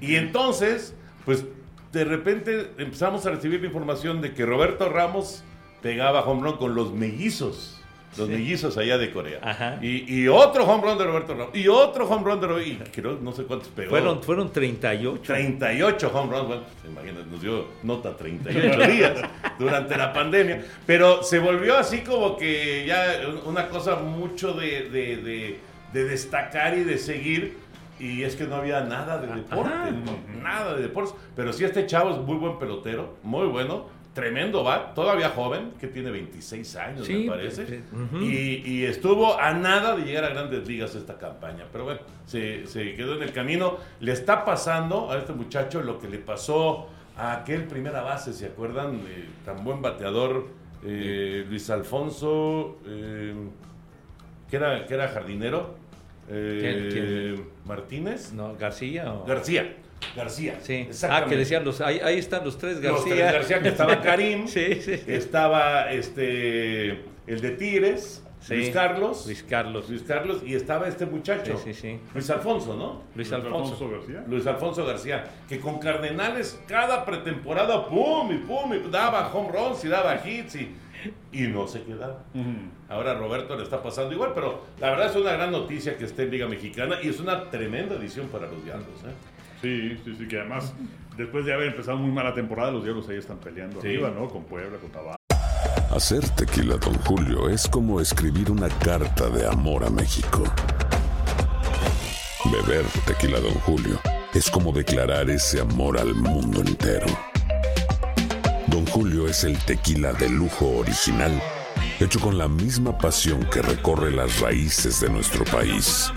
[0.00, 1.44] Y entonces, pues
[1.90, 5.42] de repente empezamos a recibir la información de que Roberto Ramos
[5.82, 7.73] pegaba home run con los mellizos.
[8.16, 9.38] Los mellizos allá de Corea.
[9.42, 9.78] Ajá.
[9.82, 11.54] Y, y otro home run de Roberto Ramos.
[11.56, 12.68] Y otro home run de Roberto.
[12.70, 13.90] Y creo, no sé cuántos pegó.
[13.90, 15.20] Fueron, fueron 38.
[15.32, 19.12] 38 home runs, bueno, imagínate, nos dio nota 38 días
[19.58, 23.04] durante la pandemia, pero se volvió así como que ya
[23.46, 25.58] una cosa mucho de, de- de-
[25.92, 27.56] de destacar y de seguir,
[28.00, 29.90] y es que no había nada de deporte, Ajá.
[29.92, 30.42] ¿no?
[30.42, 34.94] nada de deportes, pero sí este chavo es muy buen pelotero, muy bueno, tremendo bat,
[34.94, 37.82] todavía joven, que tiene 26 años, Sí, me parece.
[38.20, 41.64] y, y estuvo a nada de llegar a grandes ligas esta campaña.
[41.72, 43.76] Pero bueno, se, se quedó en el camino.
[44.00, 48.46] Le está pasando a este muchacho lo que le pasó a aquel primera base, ¿se
[48.46, 49.00] acuerdan?
[49.08, 50.46] Eh, tan buen bateador,
[50.84, 53.34] eh, Luis Alfonso, eh,
[54.48, 55.74] que, era, que era jardinero.
[56.28, 56.88] eh,
[57.34, 58.32] ¿Quién- Martínez.
[58.32, 59.12] No, García.
[59.12, 59.76] o- García.
[60.16, 60.58] García.
[60.62, 60.88] Sí.
[61.08, 61.80] Ah, que decían los.
[61.80, 62.92] Ahí, ahí están los tres García.
[62.92, 64.46] Los tres García, que estaba Karim.
[64.48, 64.96] sí, sí.
[64.98, 65.04] sí.
[65.06, 68.56] Estaba este el de Tigres, Sí.
[68.56, 69.24] Luis Carlos.
[69.24, 69.88] Luis Carlos.
[69.88, 71.56] Luis Carlos y estaba este muchacho.
[71.56, 72.00] Sí, sí, sí.
[72.12, 73.02] Luis Alfonso, ¿no?
[73.14, 73.88] Luis Alfonso.
[73.88, 74.22] García.
[74.28, 79.82] Luis Alfonso García, que con Cardenales cada pretemporada, pum y pum, y daba home runs
[79.86, 80.76] y daba hits y,
[81.32, 82.22] y no se quedaba.
[82.90, 86.04] Ahora a Roberto le está pasando igual, pero la verdad es una gran noticia que
[86.04, 89.00] esté en Liga Mexicana y es una tremenda edición para los Diablos.
[89.06, 89.33] ¿eh?
[89.62, 90.72] Sí, sí, sí, que además,
[91.16, 93.88] después de haber empezado muy mala temporada, los diablos ahí están peleando Sí.
[93.88, 94.28] arriba, ¿no?
[94.28, 95.16] Con Puebla, con Tabasco.
[95.94, 100.42] Hacer tequila, Don Julio, es como escribir una carta de amor a México.
[102.50, 103.98] Beber tequila, Don Julio,
[104.34, 107.06] es como declarar ese amor al mundo entero.
[108.66, 111.40] Don Julio es el tequila de lujo original,
[112.00, 116.10] hecho con la misma pasión que recorre las raíces de nuestro país.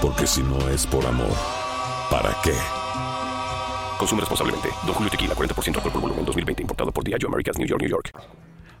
[0.00, 1.34] Porque si no es por amor,
[2.10, 2.54] ¿para qué?
[3.98, 4.68] Consume responsablemente.
[4.84, 6.62] Don Julio Tequila, 40% alcohol por volumen, 2020.
[6.62, 8.12] Importado por Diageo Americas, New York, New York.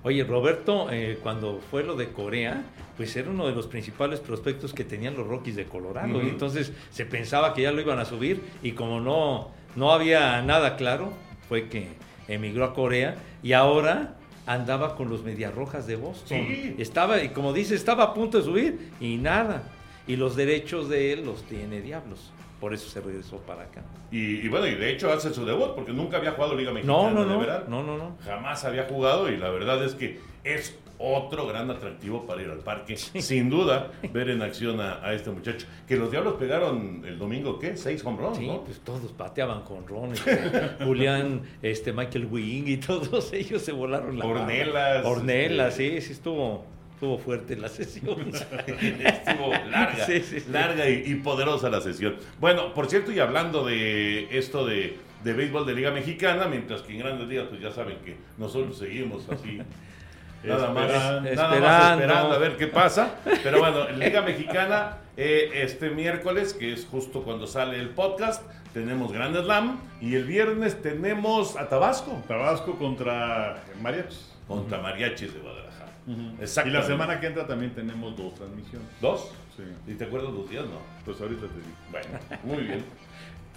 [0.02, 2.62] Oye, Roberto, eh, cuando fue lo de Corea,
[2.96, 6.22] pues era uno de los principales prospectos que tenían los Rockies de Colorado.
[6.22, 10.40] Y entonces se pensaba que ya lo iban a subir y como no, no había
[10.42, 11.12] nada claro,
[11.48, 11.88] fue que
[12.28, 14.14] emigró a Corea y ahora
[14.46, 16.38] andaba con los Mediarrojas de Boston.
[16.46, 16.76] Sí.
[16.78, 19.64] Estaba, y como dice, estaba a punto de subir y nada.
[20.06, 22.32] Y los derechos de él los tiene Diablos.
[22.60, 23.82] Por eso se regresó para acá.
[24.10, 26.98] Y, y bueno, y de hecho hace su debut porque nunca había jugado Liga Mexicana
[27.02, 28.16] No, no, de no, no, no, no.
[28.24, 32.60] Jamás había jugado y la verdad es que es otro gran atractivo para ir al
[32.60, 32.96] parque.
[32.96, 35.66] Sin duda, ver en acción a, a este muchacho.
[35.86, 37.76] Que los Diablos pegaron el domingo, ¿qué?
[37.76, 38.64] Seis home runs, Sí, ¿no?
[38.64, 40.38] pues todos bateaban con Ron, este,
[40.84, 45.04] Julián, este Michael Wing y todos ellos se volaron la Ornelas.
[45.04, 46.64] Ornelas, este- sí, sí estuvo,
[46.96, 48.16] estuvo fuerte la sesión.
[48.32, 50.50] Estuvo larga, Sí, sí, sí.
[50.50, 52.16] larga y, y poderosa la sesión.
[52.40, 56.94] Bueno, por cierto, y hablando de esto de, de béisbol de Liga Mexicana, mientras que
[56.94, 59.60] en grandes ligas, pues ya saben que nosotros seguimos así.
[60.44, 61.34] Nada más, Esperando.
[61.34, 62.32] nada más Esperando.
[62.34, 63.16] a ver qué pasa.
[63.42, 68.42] Pero bueno, en Liga Mexicana, eh, este miércoles, que es justo cuando sale el podcast,
[68.76, 69.78] tenemos Grand Slam.
[70.02, 74.30] Y el viernes tenemos a Tabasco Tabasco contra Mariachis.
[74.46, 75.92] contra Mariachis de Guadalajara.
[76.06, 76.78] Y Exactamente.
[76.78, 78.86] la semana que entra también tenemos dos transmisiones.
[79.00, 79.32] ¿Dos?
[79.56, 79.62] Sí.
[79.90, 80.64] ¿Y te acuerdas los días?
[80.66, 80.78] No.
[81.06, 81.76] Pues ahorita te digo.
[81.90, 82.08] Bueno,
[82.44, 82.84] muy bien.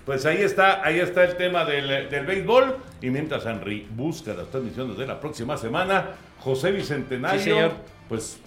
[0.06, 2.78] Pues ahí está, ahí está el tema del, del béisbol.
[3.02, 7.74] Y mientras Henry busca las transmisiones de la próxima semana, José Bicentenario, Sí, señor.
[8.08, 8.40] pues,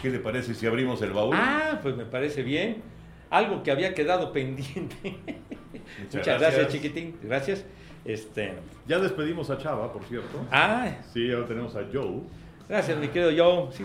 [0.00, 1.36] ¿qué le parece si abrimos el baúl?
[1.38, 2.82] ah, pues me parece bien.
[3.28, 5.18] Algo que había quedado pendiente.
[6.02, 6.40] Muchas, gracias.
[6.40, 6.68] gracias.
[6.72, 7.16] chiquitín.
[7.22, 7.64] Gracias.
[8.04, 8.54] Este,
[8.86, 10.44] Ya despedimos a Chava, por cierto.
[10.52, 12.20] ah, Sí, ahora tenemos a Joe.
[12.68, 13.72] gracias, mi querido Joe.
[13.72, 13.84] Sí,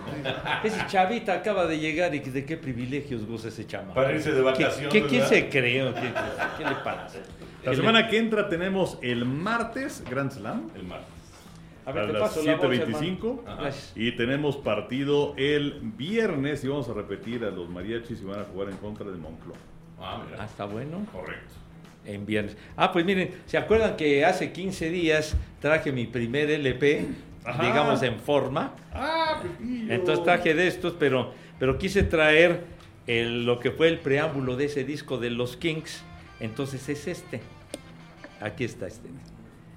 [0.64, 3.92] ese chavita acaba de llegar y de qué privilegios goza ese chama.
[3.94, 5.92] Para irse de vacaciones, ¿Qué, qué, quién se cree?
[5.94, 6.12] ¿Qué,
[6.58, 7.18] qué le pasa?
[7.64, 11.08] La ¿Qué semana le- que entra tenemos el martes Grand Slam El martes.
[11.84, 13.38] A a ver, te las paso la bolsa, 7.25.
[13.40, 13.60] hermano.
[13.62, 13.92] Gracias.
[13.96, 18.44] Y tenemos partido el viernes y vamos a repetir a los mariachis y van a
[18.44, 19.56] jugar en contra de Moncloa.
[20.00, 20.38] Ah, mira.
[20.42, 21.04] Ah, está bueno.
[21.12, 21.54] Correcto.
[22.04, 22.56] En viernes.
[22.76, 27.06] Ah, pues miren, ¿se acuerdan que hace 15 días traje mi primer LP,
[27.44, 27.62] Ajá.
[27.64, 28.74] digamos en forma?
[28.92, 29.92] ¡Ah, Pepillo!
[29.92, 32.64] Entonces traje de estos, pero, pero quise traer
[33.06, 36.02] el- lo que fue el preámbulo de ese disco de los Kings.
[36.40, 37.40] Entonces es este.
[38.40, 39.08] Aquí está este.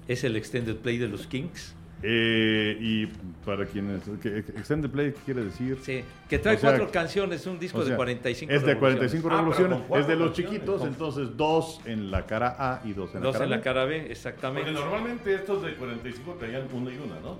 [0.08, 1.75] Es el extended play de los Kings.
[2.02, 3.06] Eh, y
[3.44, 4.02] para quienes.
[4.22, 5.78] ¿qué- Extended Play, ¿qué quiere decir?
[5.82, 8.74] Sí, que trae O sea, cuatro canciones, un disco O sea, de 45 Es de
[8.74, 8.98] revoluciones.
[9.22, 9.78] 45 Ah, pero revoluciones.
[9.88, 13.20] cuatro es de los chiquitos, Con- entonces dos en la cara A y dos en
[13.20, 13.62] la Dos cara en la B.
[13.62, 14.72] cara B, Porque exactamente.
[14.72, 17.38] normalmente estos de 45 traían una y una, ¿no?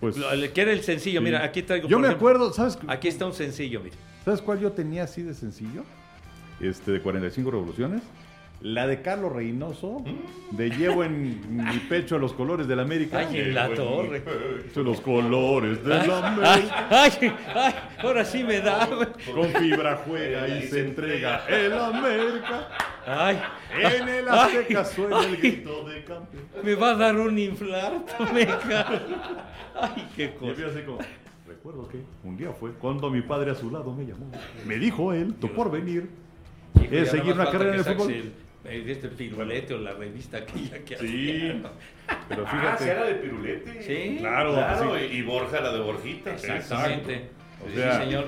[0.00, 1.24] Pues, que era el sencillo, sí.
[1.24, 1.86] mira, aquí traigo.
[1.86, 2.78] Yo me ejemplo, acuerdo, ¿sabes?
[2.88, 3.96] Aquí está un sencillo, mira.
[4.24, 5.84] ¿Sabes cuál yo tenía así de sencillo?
[6.58, 8.02] Este, de 45 revoluciones.
[8.62, 10.04] La de Carlos Reynoso,
[10.50, 13.20] de llevo en mi pecho los colores de la América.
[13.20, 14.22] Ay, en la torre.
[14.76, 16.10] Los colores de la Ay,
[16.70, 16.86] América.
[16.90, 18.86] ay, ay, ahora sí me da.
[19.34, 22.68] Con fibra juega y se entrega el América.
[23.06, 23.40] Ay,
[23.96, 26.44] En el Azteca suena el grito de campeón.
[26.62, 28.42] me va a dar un infarto, me.
[29.74, 30.52] Ay, qué cosa.
[31.48, 34.30] recuerdo que un día fue cuando mi padre a su lado me llamó.
[34.66, 36.10] Me dijo él, tu porvenir
[36.74, 38.32] ya es seguir una carrera en el fútbol.
[38.64, 41.62] Este pirulete o la revista aquella que Sí, hacía.
[42.28, 42.84] pero Ah, fíjate.
[42.84, 43.82] sí, era de pirulete.
[43.82, 45.04] Sí, Claro, Claro, sí.
[45.16, 46.34] y Borja la de Borjita.
[46.34, 47.30] Exactamente.
[47.64, 48.24] O Sí, sea, señor.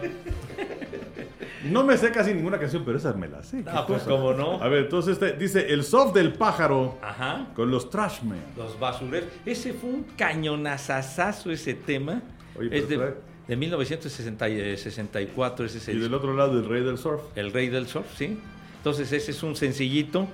[1.64, 3.62] No me sé casi ninguna canción, pero esas me las sé.
[3.66, 4.02] Ah, pues.
[4.02, 4.60] ¿cómo no?
[4.62, 7.46] A ver, entonces este, dice el soft del pájaro Ajá.
[7.54, 8.40] con los Trashmen.
[8.56, 9.28] Los basureros.
[9.46, 12.20] Ese fue un cañonazazazo ese tema.
[12.58, 13.14] Oye, pero es de,
[13.48, 17.22] de 1964, ese es Y el, del otro lado el rey del surf.
[17.36, 18.38] el Rey del Surf, ¿sí?
[18.82, 20.26] Entonces ese es un sencillito.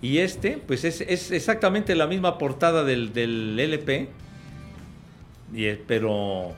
[0.00, 4.08] Y este, pues es, es exactamente la misma portada del, del LP.
[5.54, 6.54] Y, pero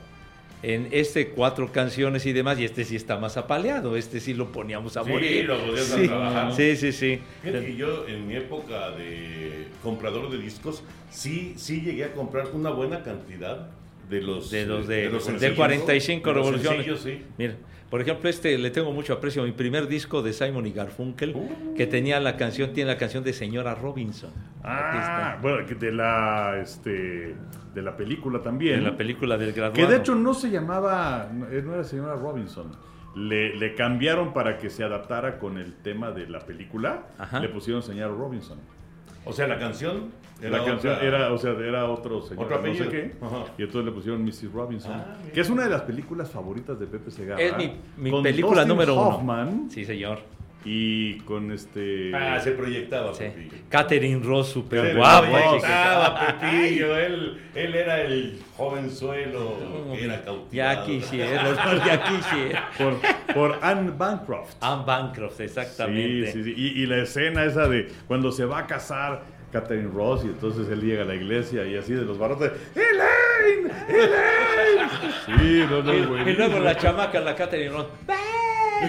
[0.63, 3.97] en este cuatro canciones y demás, y este sí está más apaleado.
[3.97, 5.45] Este sí lo poníamos a Sí, morir.
[5.45, 6.55] lo podías sí, trabajar.
[6.55, 7.19] sí, sí, sí.
[7.43, 12.47] Fíjate que yo en mi época de comprador de discos, sí, sí llegué a comprar
[12.53, 13.69] una buena cantidad
[14.09, 16.85] de los De los de, los de sencillos, 45 de los revoluciones.
[16.85, 17.25] sencillos, sí.
[17.37, 17.55] Mira,
[17.89, 19.43] por ejemplo, este le tengo mucho aprecio.
[19.43, 21.75] Mi primer disco de Simon y Garfunkel, Uh.
[21.75, 24.31] que tenía la canción, tiene la canción de Señora Robinson.
[24.63, 27.35] Ah, bueno, de la, este,
[27.73, 28.79] de la película también.
[28.79, 29.73] En la película del graduado.
[29.75, 32.71] Que de hecho no se llamaba, no no era señora Robinson.
[33.15, 37.07] Le, le cambiaron para que se adaptara con el tema de la película.
[37.17, 37.39] Ajá.
[37.39, 38.59] Le pusieron señora Robinson.
[39.25, 40.11] O sea, la canción
[40.41, 42.91] era la canción otra- era, o sea, era otro señor, Otro no sé apellido.
[42.91, 43.25] qué.
[43.25, 43.45] Ajá.
[43.57, 44.51] Y entonces le pusieron Mrs.
[44.51, 44.91] Robinson.
[44.93, 47.41] Ah, que es una de las películas favoritas de Pepe Segarra.
[47.41, 49.07] Es mi, película Dustin número uno.
[49.09, 50.19] Hoffman Sí, señor.
[50.65, 52.11] Y con este...
[52.15, 53.25] Ah, se proyectaba, Sí.
[53.25, 53.55] Pepillo.
[53.69, 55.29] Catherine Ross, súper Se guapa.
[55.29, 56.97] proyectaba, Pepillo.
[56.97, 59.57] Él, él era el jovenzuelo
[59.93, 60.49] que era cautivado.
[60.51, 61.53] Ya quisiera,
[61.85, 62.69] ya quisiera.
[62.77, 62.95] por,
[63.33, 64.55] por Anne Bancroft.
[64.61, 66.31] Anne Bancroft, exactamente.
[66.31, 66.53] Sí, sí, sí.
[66.57, 70.67] Y, y la escena esa de cuando se va a casar Catherine Ross y entonces
[70.69, 72.51] él llega a la iglesia y así de los barrotes.
[72.75, 73.71] ¡Elaine!
[73.87, 74.89] ¡Elaine!
[75.25, 76.29] Sí, no, no, Y, güey.
[76.29, 78.13] y luego la chamaca, la Catherine Ross, ¡ve!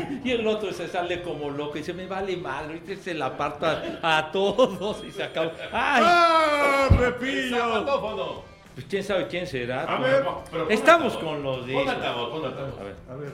[0.25, 3.27] Y el otro se sale como loco y dice, me vale madre, y se la
[3.27, 5.53] aparta a todos y se acaba.
[5.73, 6.03] ¡Ay!
[6.05, 6.89] ¡Ah!
[7.51, 8.43] Zapatófono.
[8.75, 9.85] Pues quién sabe quién será.
[9.85, 11.89] A ver, no, pero pon Estamos con los Pon discos.
[11.89, 12.79] altavoz, pon altavoz.
[12.79, 13.33] A ver, A ver.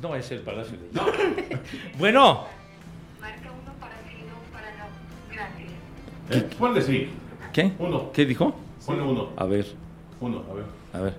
[0.00, 0.88] no es el Palacio de
[1.98, 2.46] Bueno,
[3.20, 5.34] Marca uno para sí, dos para no.
[5.34, 5.70] Gracias.
[6.30, 6.56] ¿Eh?
[6.58, 7.10] Ponle sí.
[7.52, 7.72] ¿qué?
[7.78, 8.10] Uno.
[8.12, 8.54] ¿Qué dijo?
[8.86, 9.28] Ponle uno.
[9.36, 9.66] A ver,
[10.20, 10.64] Uno, a ver.
[10.94, 11.14] a ver.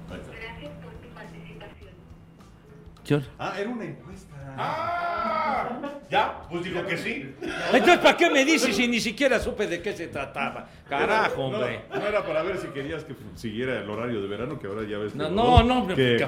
[3.37, 4.35] Ah, era una encuesta.
[4.57, 5.79] ¡Ah!
[6.09, 6.41] ¿Ya?
[6.49, 7.35] Pues digo que sí.
[7.71, 10.67] Entonces, ¿para qué me dices si ni siquiera supe de qué se trataba?
[10.87, 11.81] Carajo, No, hombre.
[11.93, 14.97] No, era para ver si querías que siguiera el horario de verano, que ahora ya
[14.97, 15.11] ves.
[15.13, 15.35] que No, rodó.
[15.35, 16.27] no, no, hombre, ¿Qué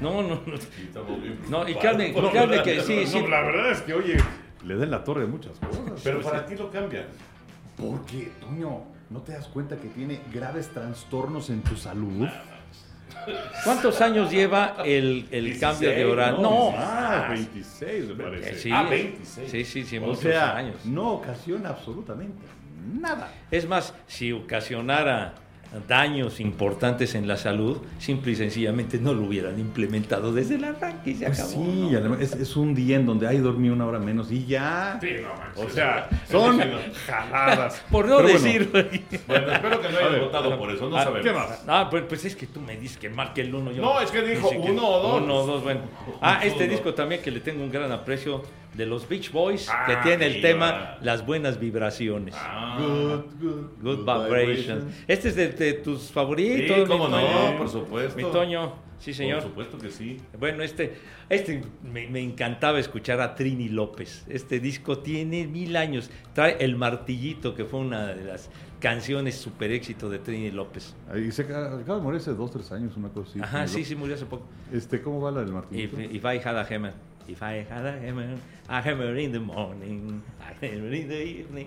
[0.00, 0.54] no, no, no.
[0.54, 3.26] Estamos bien No, y créanme la- que sí, No, sí.
[3.26, 4.16] la verdad es que, oye,
[4.64, 6.00] le den la torre a muchas cosas.
[6.04, 7.06] Pero para ti lo cambian.
[7.76, 12.26] Porque, Toño, ¿no te das cuenta que tiene graves trastornos en tu salud?
[13.64, 16.36] ¿Cuántos años lleva el, el 16, cambio de horario?
[16.40, 16.42] ¿no?
[16.42, 18.54] No, Ah, 26 me parece.
[18.58, 19.50] sí, Ah, 26.
[19.50, 20.76] Sí, sí, sí, o muchos sea, años.
[20.84, 22.42] no ocasiona absolutamente
[23.00, 23.30] nada.
[23.50, 25.34] Es más, si ocasionara
[25.88, 31.10] daños importantes en la salud, simple y sencillamente no lo hubieran implementado desde el arranque
[31.10, 31.52] y se Pues acabó.
[31.64, 31.90] sí, ¿no?
[31.92, 34.98] y además es, es un día en donde hay dormir una hora menos y ya.
[35.00, 35.64] Sí, no, manches.
[35.64, 36.60] O sea, son
[37.06, 37.82] jaladas.
[37.90, 38.70] Por no Pero bueno, decir.
[39.26, 41.26] Bueno, espero que no ver, votado por eso, no Ah, sabemos.
[41.26, 41.64] ¿Qué más?
[41.66, 43.70] Ah, pues, pues es que tú me dices que marque el uno.
[43.72, 45.22] Yo No, es que dijo uno o dos.
[45.22, 45.80] Uno o dos, bueno.
[46.20, 48.42] Ah, este disco también que le tengo un gran aprecio
[48.74, 50.98] de los Beach Boys, Ah, que tiene el tema va.
[51.00, 52.34] Las Buenas Vibraciones.
[52.36, 54.84] Ah, Good, good, Good Vibrations.
[55.08, 56.76] Este es de, de tus favoritos.
[56.76, 57.58] Sí, mi cómo no, Toño.
[57.58, 58.16] por supuesto.
[58.16, 59.40] Mi Toño, sí señor.
[59.40, 60.18] Por supuesto que sí.
[60.38, 60.94] Bueno, este,
[61.28, 64.24] este me, me encantaba escuchar a Trini López.
[64.28, 66.10] Este disco tiene mil años.
[66.32, 68.50] Trae El Martillito, que fue una de las
[68.80, 70.94] canciones super éxito de Trini López.
[71.10, 73.40] Ahí se acaba de morir hace dos, tres años, una cosa así.
[73.40, 74.46] Ajá, sí, sí, murió hace poco.
[74.72, 76.00] Este, ¿Cómo va la del If, martillo?
[76.00, 76.92] if I had a hammer,
[77.26, 78.36] if I had a hammer,
[78.68, 81.66] a hammer in the morning, a hammer in the evening,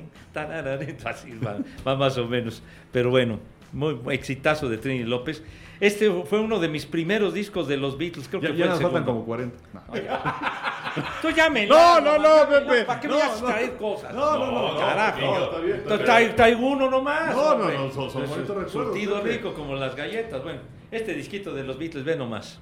[1.03, 2.61] así va, va más o menos.
[2.91, 3.39] Pero bueno,
[3.73, 5.43] muy muy exitazo de Trini López.
[5.79, 8.75] Este fue uno de mis primeros discos de los Beatles, creo Ya, que ya fue
[8.75, 9.13] el nos faltan segundo.
[9.13, 9.57] como 40.
[9.73, 9.81] No.
[11.21, 12.83] Tú me No, no, no, me Pepe.
[12.83, 13.47] ¿Para qué me No, vas a no.
[13.47, 14.13] traer cosas?
[14.13, 15.21] No, no, no, carajo.
[15.21, 16.35] no, está bien, está bien.
[16.35, 17.33] trae uno nomás.
[17.35, 20.43] No, no, no, son- son bonitos recuerdos, Surtido rico como las galletas.
[20.43, 20.59] Bueno,
[20.91, 22.59] este disquito de los Beatles, ve nomás.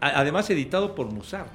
[0.00, 1.48] Además editado por Mozart,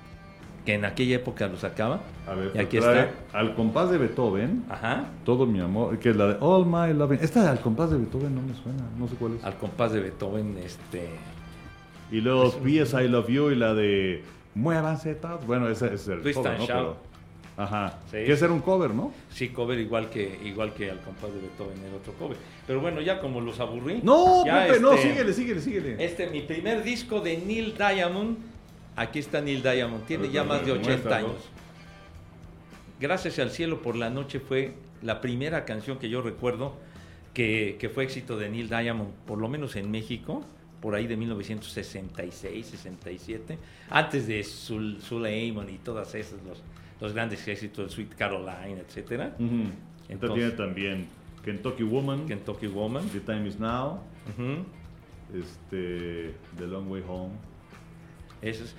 [0.68, 2.02] que en aquella época lo sacaba.
[2.28, 3.40] A ver, y aquí trae está.
[3.40, 5.06] Al compás de Beethoven, Ajá.
[5.24, 7.20] todo mi amor, que es la de All My Loving.
[7.22, 9.46] Esta al compás de Beethoven no me suena, no sé cuál es.
[9.46, 11.08] Al compás de Beethoven, este.
[12.12, 14.26] Y luego PS I Love You y la de
[14.56, 15.46] Muévanse todos.
[15.48, 16.66] Bueno, ese es el Twist and ¿no?
[16.66, 16.68] Shout.
[16.68, 16.98] Pero-
[17.56, 18.00] Ajá.
[18.12, 18.18] Sí.
[18.18, 19.14] Que ese era un cover, ¿no?
[19.32, 22.36] Sí, cover igual que, igual que al compás de Beethoven, el otro cover.
[22.68, 24.02] Pero bueno, ya como los aburrí.
[24.04, 26.04] No, Pepe, no, este, síguele, síguele, síguele.
[26.06, 28.38] Este, mi primer disco de Neil Diamond.
[28.98, 30.06] Aquí está Neil Diamond.
[30.06, 31.28] Tiene ya más de 80 Muéstralo.
[31.30, 31.42] años.
[33.00, 36.76] Gracias al cielo por la noche fue la primera canción que yo recuerdo
[37.34, 40.44] que, que fue éxito de Neil Diamond, por lo menos en México,
[40.82, 43.58] por ahí de 1966, 67,
[43.92, 46.64] antes de Sul, Sul Amon y todas esas, los,
[47.00, 48.82] los grandes éxitos, el Sweet Caroline.
[48.88, 49.04] Esta
[50.10, 51.08] Entonces- tiene también
[51.46, 53.08] Kentucky Woman, Kentucky Woman.
[53.10, 54.00] The Time Is Now,
[55.34, 57.34] este, The Long Way Home.
[58.42, 58.76] Es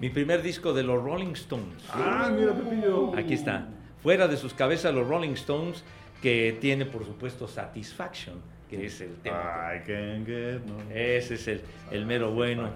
[0.00, 1.84] mi primer disco de los Rolling Stones.
[1.90, 3.16] Ah, mira, Pepillo.
[3.16, 3.68] Aquí está.
[4.02, 5.84] Fuera de sus cabezas los Rolling Stones,
[6.20, 8.36] que tiene por supuesto Satisfaction,
[8.68, 9.70] que es el tema.
[9.76, 10.78] I can get no.
[10.92, 12.70] Ese es el, el mero bueno.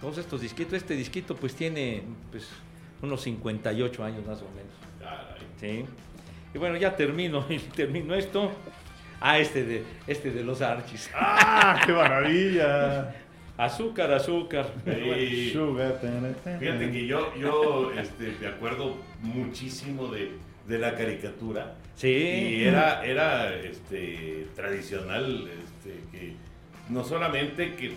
[0.00, 2.48] Todos estos disquitos, este disquito pues tiene pues
[3.02, 4.72] unos 58 años más o menos.
[5.60, 5.84] Sí.
[6.54, 8.50] Y bueno, ya termino, termino esto.
[9.20, 11.10] Ah, este de, este de los Archis.
[11.14, 13.14] ¡Ah, qué maravilla!
[13.64, 14.66] Azúcar, azúcar.
[14.86, 15.52] Sí.
[16.58, 20.32] Fíjate que yo, yo este, me acuerdo muchísimo de,
[20.66, 21.74] de la caricatura.
[21.94, 22.08] Sí.
[22.08, 26.34] Y era, era este, tradicional este, que
[26.88, 27.92] no solamente que,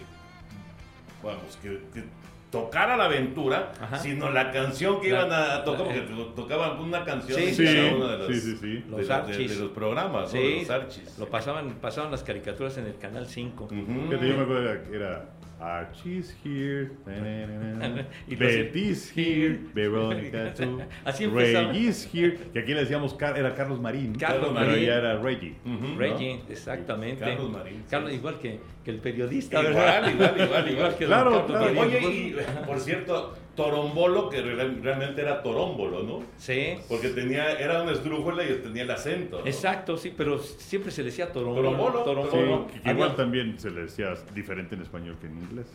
[1.24, 2.04] vamos, que, que
[2.52, 3.98] tocara la aventura, Ajá.
[4.00, 7.56] sino la canción que La- iban a tocar, porque to- tocaban una canción Sí, en
[7.56, 7.64] sí.
[7.66, 10.28] cada uno de los, Sí, sí, de de- de los programas, ¿no?
[10.28, 11.18] Sí, De los Archies.
[11.18, 13.64] lo pasaban, pasaban las caricaturas en el canal 5.
[13.64, 13.76] Ujú.
[14.10, 15.30] Fíjate, yo me acuerdo era- que era
[15.64, 16.92] Archie's here,
[18.28, 21.26] Y Betty's here, Veronica too, Así.
[21.28, 24.86] Reggie's here, que aquí le decíamos Car- era Carlos Marín, Carlos pero Marín.
[24.86, 25.56] ya era Reggie.
[25.66, 25.98] Ujú, ¿no?
[25.98, 27.24] Reggie, exactamente.
[27.24, 28.18] Carlos Marín, Carlos, sí.
[28.18, 30.12] igual que, que el periodista, Igual, ¿verdad?
[30.12, 30.96] igual, igual, igual.
[30.98, 31.74] que Claro, claro.
[31.74, 31.78] Marín.
[31.78, 36.24] Oye, y por cierto, Torombolo, que real- realmente era Torómbolo, ¿no?
[36.38, 36.76] Sí.
[36.90, 39.40] Porque tenía, era una esdrújula y tenía el acento.
[39.42, 39.46] ¿no?
[39.46, 41.70] Exacto, sí, pero siempre se le decía torombolo.
[41.72, 42.68] Torombolo, Sí, torombolo.
[42.68, 45.68] que igual Había- también se le decía diferente en español que en inglés.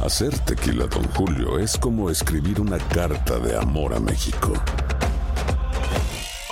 [0.00, 4.52] Hacer tequila, Don Julio, es como escribir una carta de amor a México.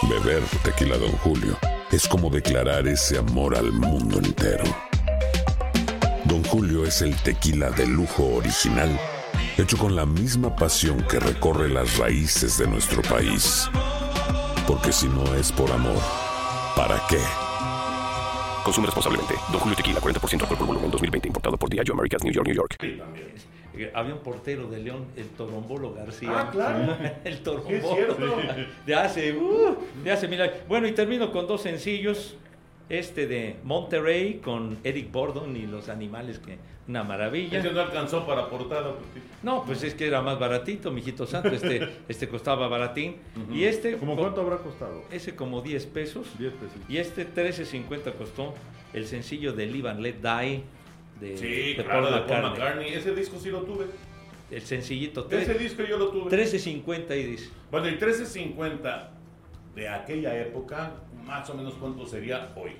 [0.09, 1.57] Beber tequila, Don Julio,
[1.91, 4.65] es como declarar ese amor al mundo entero.
[6.25, 8.99] Don Julio es el tequila de lujo original,
[9.63, 13.69] hecho con la misma pasión que recorre las raíces de nuestro país.
[14.67, 15.97] Porque si no es por amor,
[16.77, 17.19] ¿para qué?
[18.65, 19.35] Consume responsablemente.
[19.51, 21.29] Don Julio Tequila, 40% alcohol por volumen, 2020.
[21.29, 22.77] Importado por Diageo Americas, New York, New York.
[22.81, 23.29] Sí, también.
[23.75, 26.31] Eh, Había un portero de León, el Torombolo García.
[26.35, 26.97] Ah, claro.
[27.25, 27.95] el Torombolo.
[27.95, 28.37] cierto.
[28.87, 30.55] De hace, uh, de hace mil años.
[30.69, 32.37] Bueno, y termino con dos sencillos.
[32.89, 36.57] Este de Monterrey con Eric Bordon y los animales, que
[36.89, 37.59] una maravilla.
[37.59, 38.95] Ese no alcanzó para portada.
[38.95, 41.51] porque- No, pues es que era más baratito, mijito santo.
[41.51, 43.17] Este, este costaba baratín.
[43.53, 45.05] Y este, ¿Cómo cuánto habrá costado?
[45.11, 46.27] ese como 10 pesos.
[46.39, 46.79] 10 pesos.
[46.89, 48.55] Y este 13.50 costó
[48.95, 50.63] el sencillo de Live and Let Die
[51.21, 52.51] de, Sí, de claro, Paul de Paul McCartney.
[52.53, 52.95] McCartney.
[52.95, 53.85] Ese disco sí lo tuve.
[54.51, 55.29] El sencillito.
[55.31, 56.31] Ese disco yo lo tuve.
[56.31, 57.51] 13.50 y dice.
[57.71, 59.11] Bueno, el 1350
[59.75, 60.93] de aquella época,
[61.29, 62.73] más o menos cuánto sería hoy.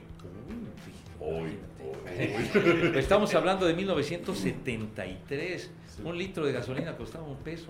[1.21, 2.93] Hoy, hoy.
[2.97, 5.71] Estamos hablando de 1973.
[6.03, 7.69] Un litro de gasolina costaba un peso.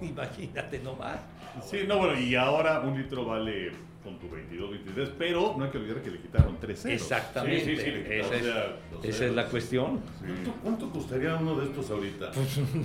[0.00, 1.18] Imagínate nomás.
[1.64, 3.72] Sí, no, bueno, y ahora un litro vale
[4.04, 7.02] con tu 22, 23, pero no hay que olvidar que le quitaron 3 ceros.
[7.02, 7.64] Exactamente.
[7.64, 8.46] Sí, sí, sí, le esa, es,
[9.02, 10.00] esa es la cuestión.
[10.20, 12.30] ¿Cuánto, cuánto costaría uno de estos ahorita?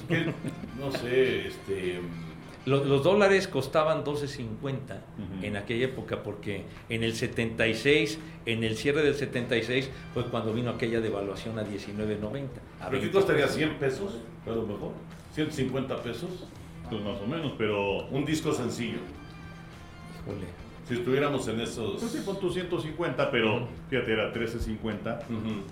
[0.08, 0.34] Que,
[0.80, 2.02] no sé, este...
[2.66, 4.42] Lo- Los, dólares costaban 12.50
[4.74, 5.44] Ujú.
[5.44, 10.72] en aquella época porque en el 76, en el cierre del 76 fue cuando vino
[10.72, 12.48] aquella devaluación a 19.90.
[12.82, 13.46] A ¿Pero qué 20 costaría?
[13.46, 13.58] pesos.
[13.62, 14.18] ¿100 pesos?
[14.48, 14.92] A lo mejor.
[15.36, 16.48] ¿150 pesos?
[16.90, 18.08] Pues más o menos, pero...
[18.08, 19.00] Un disco sencillo.
[20.22, 20.46] Híjole.
[20.88, 22.00] Si estuviéramos en esos...
[22.00, 25.64] Pues sí, pon tu 150, pero fíjate, era 13.50 Ujú.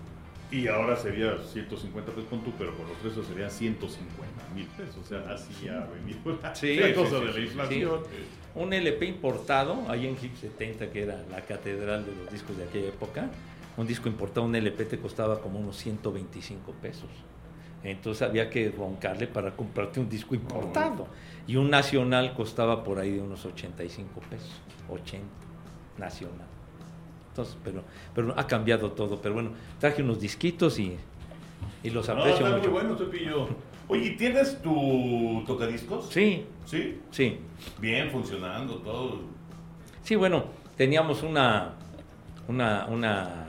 [0.53, 4.97] Y ahora sería 150 pesos con tu, pero con los precios sería 150 mil pesos.
[5.03, 7.99] O sea, así ha venido la, Sí, la sí, cosa sí, de la inflación.
[8.53, 12.65] Un LP importado, ahí en Hip 70, que era la catedral de los discos de
[12.65, 13.31] aquella época,
[13.77, 17.09] un disco importado, un LP te costaba como unos 125 pesos.
[17.83, 21.07] Entonces había que roncarle para comprarte un disco importado.
[21.47, 24.61] Y un nacional costaba por ahí de unos 85 pesos.
[24.87, 25.25] 80
[25.97, 26.52] nacional.
[27.33, 27.81] Entonces, pero,
[28.13, 29.19] pero ha cambiado todo.
[29.19, 30.95] Pero bueno, traje unos disquitos y,
[31.81, 32.69] y los No, aprecio está mucho.
[32.71, 33.47] muy bueno, Cepillo.
[33.87, 36.09] Oye, ¿tienes tu tocadiscos?
[36.11, 36.99] Sí, ¿Sí?
[37.11, 37.39] sí.
[37.79, 39.19] Bien, funcionando, todo.
[40.03, 40.45] Sí, bueno,
[40.77, 41.73] teníamos una,
[42.47, 43.45] una, una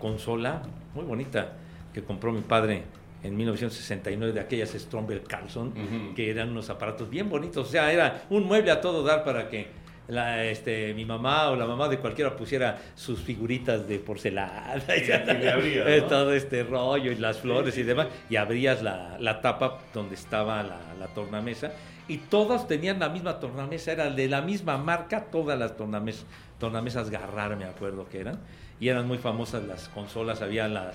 [0.00, 0.62] consola
[0.94, 1.52] muy bonita
[1.92, 2.84] que compró mi padre
[3.22, 5.72] en 1969 de aquellas Stromberg Carlson,
[6.16, 7.68] que eran unos aparatos bien bonitos.
[7.68, 9.66] O sea, era un mueble a todo dar para que
[10.08, 15.10] la, este, mi mamá o la mamá de cualquiera pusiera sus figuritas de porcelana y,
[15.10, 16.06] eh, ¿no?
[16.06, 20.62] todo este rollo y las flores y demás, y abrías la, la tapa donde estaba
[20.62, 21.72] la, la tornamesa,
[22.08, 26.24] y todas tenían la misma tornamesa, era de la misma marca, todas las tornamesas,
[26.58, 28.38] tornamesas Garrar, me acuerdo que eran,
[28.80, 30.94] y eran muy famosas las consolas, había las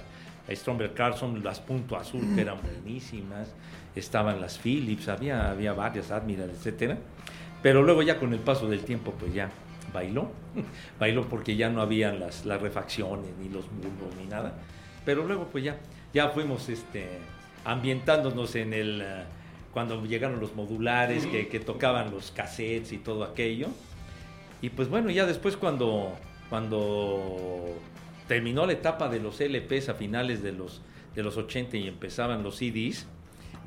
[0.50, 3.54] Stromberg Carlson, las Punto Azul, que eran buenísimas,
[3.96, 6.98] estaban las Philips, había, había varias, Admiral, etcétera.
[7.64, 9.50] Pero luego ya con el paso del tiempo, pues ya
[9.92, 10.30] bailó.
[11.00, 14.54] bailó porque ya no habían las, refacciones, ni los bulbos, ni nada.
[15.06, 15.78] Pero luego pues ya,
[16.14, 17.08] ya fuimos este,
[17.66, 19.02] ambientándonos en el...
[19.02, 19.24] eh,
[19.74, 23.70] cuando llegaron los modulares, que, que tocaban los cassettes y todo aquello.
[24.62, 26.14] Y pues bueno, ya después cuando,
[26.48, 27.76] cuando
[28.28, 30.84] terminó la etapa de los LPs a finales de los,
[31.16, 33.08] de los 80 y empezaban los CDs,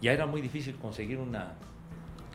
[0.01, 1.55] ya era muy difícil conseguir una,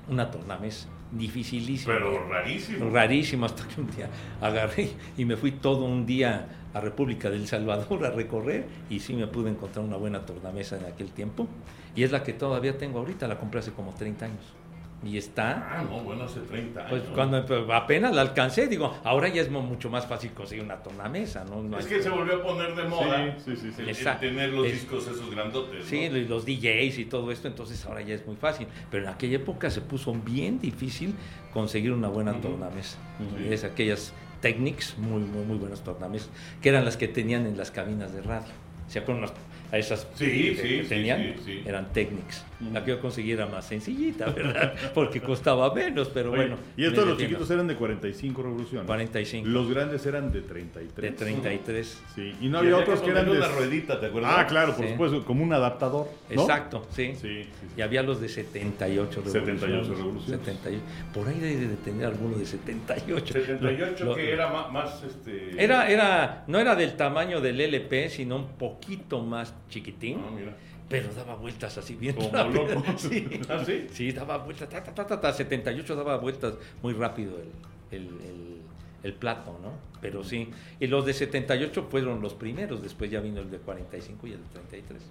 [0.10, 0.90] una tornamesa.
[1.12, 1.94] Dificilísimo.
[1.94, 2.90] Pero rarísimo.
[2.90, 4.10] Rarísimo, hasta que un día
[4.40, 9.14] agarré y me fui todo un día a República del Salvador a recorrer y sí
[9.14, 11.48] me pude encontrar una buena tornamesa en aquel tiempo.
[11.96, 14.61] Y es la que todavía tengo ahorita, la compré hace como 30 años.
[15.04, 16.90] Y está, Ah, no, bueno, hace 30 años.
[16.92, 17.44] pues cuando
[17.74, 21.64] apenas la alcancé, digo, ahora ya es mu- mucho más fácil conseguir una tornamesa, ¿no?
[21.64, 23.82] No Es hay- que se volvió a poner de moda Sí, sí, sí, sí.
[23.82, 24.28] el- el Exacto.
[24.28, 25.86] tener los Es- discos esos grandotes.
[25.86, 28.68] Sí, los DJs y todo esto, entonces ahora ya es muy fácil.
[28.92, 31.16] Pero en aquella época se puso bien difícil
[31.52, 32.98] conseguir una buena tornamesa.
[33.40, 33.48] Sí.
[33.52, 36.30] Es aquellas Technics, muy, muy, muy buenas tornamesas,
[36.62, 38.52] que eran las que tenían en las cabinas de radio.
[38.88, 39.26] ¿Se acuerdan
[39.72, 41.22] a esas Sí, que, sí, que sí, tenían?
[41.38, 41.64] sí, sí.
[41.66, 42.46] Eran Technics.
[42.74, 44.74] La que yo conseguí era más sencillita, ¿verdad?
[44.94, 46.58] Porque costaba menos, pero Oye, bueno.
[46.78, 48.86] y estos los chiquitos eran de 45 revoluciones.
[48.86, 49.48] 45.
[49.48, 51.12] Los grandes eran de 33.
[51.12, 52.02] de 33.
[52.14, 53.32] Sí, y no Y había otros que eran de...
[53.32, 54.34] una ruedita, ¿te acuerdas?
[54.38, 54.92] Ah, claro, por Sí.
[54.92, 56.08] supuesto, como un adaptador.
[56.30, 56.42] ¿no?
[56.42, 57.14] Exacto, sí.
[57.16, 57.68] Sí, sí, sí.
[57.78, 59.60] Y había los de 78 revoluciones.
[59.62, 60.46] 78 revoluciones.
[60.46, 60.84] 78.
[61.14, 63.34] Por ahí debe de tener alguno de 78.
[63.34, 65.52] 78 Lo- que era ma- más, este...
[65.64, 70.56] Era, era, no era del tamaño del LP, sino un poquito más chiquitín, Ah, mira.
[70.88, 72.68] pero daba vueltas así bien Como rápido.
[72.68, 72.84] loco.
[72.98, 73.28] Sí.
[73.50, 73.88] ¿Ah, sí?
[73.92, 76.54] Sí, daba vueltas, ta, ta, ta, ta, ta, 78 daba vueltas
[76.84, 78.62] muy rápido el, el, el-
[79.04, 79.72] el plato, ¿no?
[80.00, 80.48] Pero sí,
[80.80, 84.38] y los de 78 fueron los primeros, después ya vino el de 45 y el
[84.44, 85.02] de 33.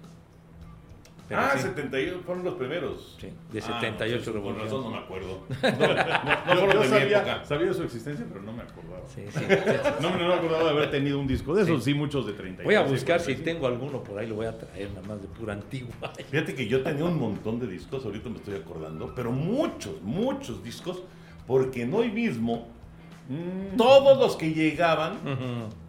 [1.31, 1.61] Pero ah, sí.
[1.61, 3.15] 78 fueron los primeros.
[3.19, 4.63] Sí, de Ah, 78 no, Por revoluciones.
[4.65, 5.39] razón no me acuerdo.
[6.51, 9.01] No, no, no Yo, sabía, su existencia, pero no me acordaba.
[9.07, 9.39] Sí, sí.
[10.01, 12.63] No, no me acordaba de haber tenido un disco de esos, sí, muchos de 30.
[12.63, 15.29] Voy a buscar si tengo alguno por ahí, lo voy a traer nada más de
[15.29, 15.93] pura antigua.
[16.29, 20.61] Fíjate que yo tenía un montón de discos, ahorita me estoy acordando, pero muchos, muchos
[20.61, 21.01] discos,
[21.47, 22.67] porque en hoy mismo
[23.77, 25.13] todos los que llegaban,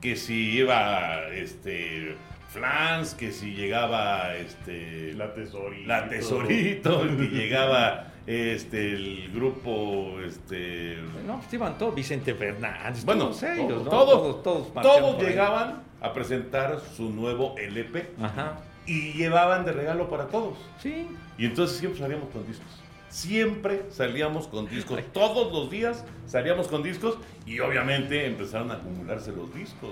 [0.01, 2.17] que si iba este
[2.53, 5.89] Flans, que si llegaba este La tesorito.
[5.89, 13.25] la Tesorito, que llegaba este el grupo este No, pues iban todos, Vicente Fernández, bueno,
[13.29, 13.91] todos ellos, ¿no?
[13.91, 15.27] todos, todos, todos ahí.
[15.27, 20.59] llegaban a presentar su nuevo LP Ajá, y llevaban de regalo para todos.
[20.79, 21.09] sí.
[21.39, 22.82] Y entonces siempre salíamos con discos.
[23.13, 24.99] Siempre salíamos con discos.
[25.13, 29.91] Todos los días salíamos con discos y obviamente empezaron a acumularse los discos.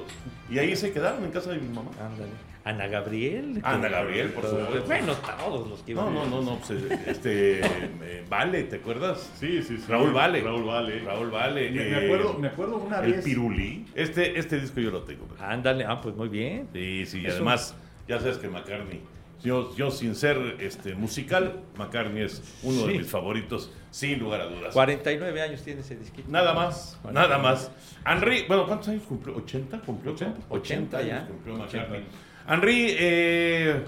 [0.50, 1.90] Y ahí se quedaron en casa de mi mamá.
[2.00, 2.30] Ándale.
[2.64, 3.60] Ana Gabriel.
[3.62, 4.86] Ana Gabriel, por supuesto.
[4.86, 6.56] Bueno, todos los que No, no, no, no.
[6.66, 7.60] pues, este,
[8.02, 9.30] eh, Vale, ¿te acuerdas?
[9.38, 9.84] Sí, sí, sí.
[9.86, 10.40] Raúl Vale.
[10.40, 11.00] Raúl Vale.
[11.00, 11.70] Raúl Vale.
[11.70, 13.24] Me, eh, me acuerdo, me acuerdo una El vez.
[13.24, 13.84] Pirulí.
[13.94, 15.28] Este, este disco yo lo tengo.
[15.38, 16.68] Ándale, ah, pues muy bien.
[16.72, 17.74] Sí, sí, y además,
[18.08, 19.02] ya sabes que McCartney,
[19.42, 24.46] yo, yo sin ser este, musical, McCartney es uno de mis favoritos, sin lugar a
[24.46, 24.74] dudas.
[24.74, 26.30] 49 años tiene ese disquito.
[26.30, 27.70] Nada más, nada más.
[28.06, 29.36] Henry, bueno, ¿cuántos años cumplió?
[29.36, 29.82] ¿80?
[29.82, 30.12] ¿Cumplió?
[30.12, 31.16] 80, 80 ya.
[31.16, 32.06] años cumplió 80 McCartney.
[32.48, 33.84] Henry, eh,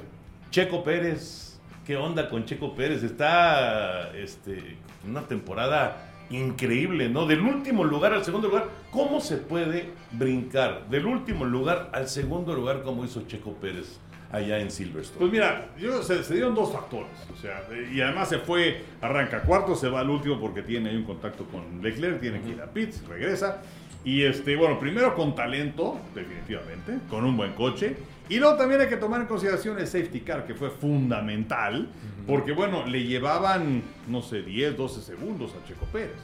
[0.51, 3.03] Checo Pérez, ¿qué onda con Checo Pérez?
[3.03, 7.27] Está este, en una temporada increíble, ¿no?
[7.27, 12.55] Del último lugar al segundo lugar, ¿cómo se puede brincar del último lugar al segundo
[12.55, 14.01] lugar como hizo Checo Pérez
[14.33, 15.19] allá en Silverstone?
[15.19, 17.13] Pues mira, yo, se, se dieron dos factores.
[17.33, 17.63] O sea,
[17.93, 21.45] y además se fue, arranca cuarto, se va al último porque tiene ahí un contacto
[21.45, 23.63] con Leclerc, tiene que ir a pits, regresa.
[24.05, 27.97] Y este, bueno, primero con talento, definitivamente, con un buen coche.
[28.29, 31.89] Y luego también hay que tomar en consideración el safety car, que fue fundamental,
[32.27, 36.17] porque bueno, le llevaban, no sé, 10, 12 segundos a Checo Pérez.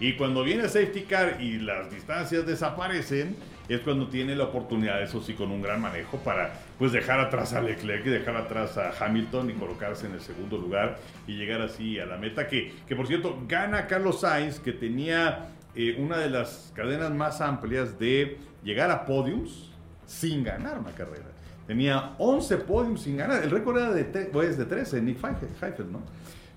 [0.00, 3.36] Y cuando viene el safety car y las distancias desaparecen,
[3.74, 7.52] es cuando tiene la oportunidad, eso sí, con un gran manejo, para pues dejar atrás
[7.52, 11.62] a Leclerc y dejar atrás a Hamilton y colocarse en el segundo lugar y llegar
[11.62, 12.48] así a la meta.
[12.48, 17.40] Que, que por cierto, gana Carlos Sainz, que tenía eh, una de las cadenas más
[17.40, 19.70] amplias de llegar a podiums
[20.04, 21.26] sin ganar una carrera.
[21.66, 23.44] Tenía 11 podiums sin ganar.
[23.44, 26.02] El récord era de, pues, de 13, Nick Heifel, ¿no?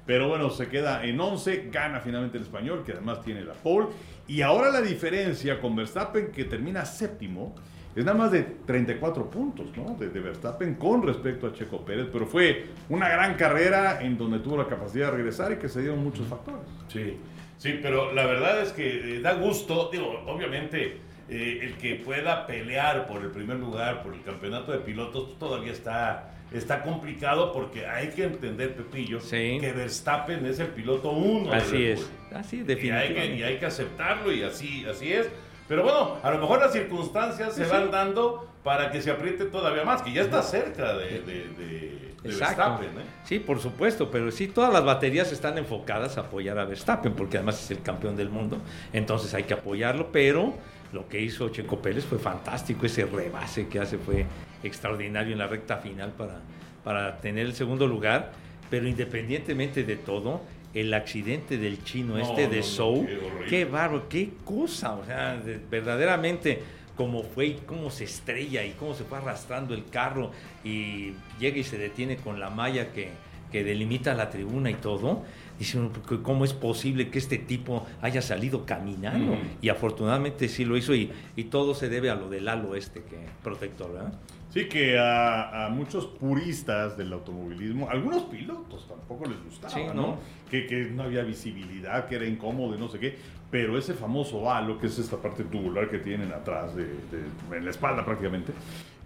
[0.06, 3.88] Pero bueno, se queda en 11, gana finalmente el español, que además tiene la pole.
[4.28, 7.56] Y ahora la diferencia con Verstappen, que termina séptimo,
[7.96, 9.96] es nada más de 34 puntos, ¿no?
[9.96, 12.08] De, de Verstappen con respecto a Checo Pérez.
[12.12, 15.82] Pero fue una gran carrera en donde tuvo la capacidad de regresar y que se
[15.82, 16.62] dieron muchos factores.
[16.88, 17.18] Sí,
[17.58, 22.46] sí, pero la verdad es que eh, da gusto, digo, obviamente eh, el que pueda
[22.48, 27.86] pelear por el primer lugar, por el campeonato de pilotos, todavía está, está complicado porque
[27.88, 29.58] hay que entender, Pepillo, Sí.
[29.60, 31.52] que Verstappen es el piloto uno.
[31.54, 32.10] Así es.
[32.34, 33.14] Así, Y hay, definitivamente.
[33.16, 35.28] que, y hay que aceptarlo y así, así es.
[35.68, 39.84] Pero bueno, a lo mejor las circunstancias se van dando para que se apriete todavía
[39.84, 42.62] más, que ya está cerca de, de, de- de Exacto.
[42.80, 42.90] Verstappen.
[43.02, 43.06] ¿eh?
[43.26, 47.38] Sí, por supuesto, pero sí, todas las baterías están enfocadas a apoyar a Verstappen, porque
[47.38, 48.60] además es el campeón del mundo,
[48.94, 50.54] entonces hay que apoyarlo, pero
[50.94, 54.26] lo que hizo Checo Pérez fue fantástico, ese rebase que hace fue
[54.64, 56.40] extraordinario en la recta final para,
[56.84, 58.32] para tener el segundo lugar,
[58.70, 60.42] pero independientemente de todo,
[60.74, 63.20] el accidente del chino No, este de no, Sou, qué
[63.50, 66.62] qué bárbaro, qué cosa, o sea, de- verdaderamente
[66.96, 70.32] cómo fue y cómo se estrella y cómo se fue arrastrando el carro
[70.64, 73.10] y llega y se detiene con la malla que,
[73.52, 75.24] que delimita la tribuna y todo.
[75.60, 79.34] Dice uno, "¿Pero ¿cómo es posible que este tipo haya salido caminando?
[79.34, 79.42] Ujú.
[79.62, 83.02] Y afortunadamente sí lo hizo y, y todo se debe a lo del halo este
[83.04, 84.14] que protector, ¿verdad?
[84.50, 89.94] Sí, que a, a muchos puristas del automovilismo, algunos pilotos tampoco les gustaba, Sí, ¿no?
[89.94, 90.18] ¿no?
[90.52, 93.16] Que, que no había visibilidad, que era incómodo y no sé qué.
[93.50, 97.66] Pero ese famoso halo, que es esta parte tubular que tienen atrás, de, de- en
[97.66, 98.52] la espalda prácticamente,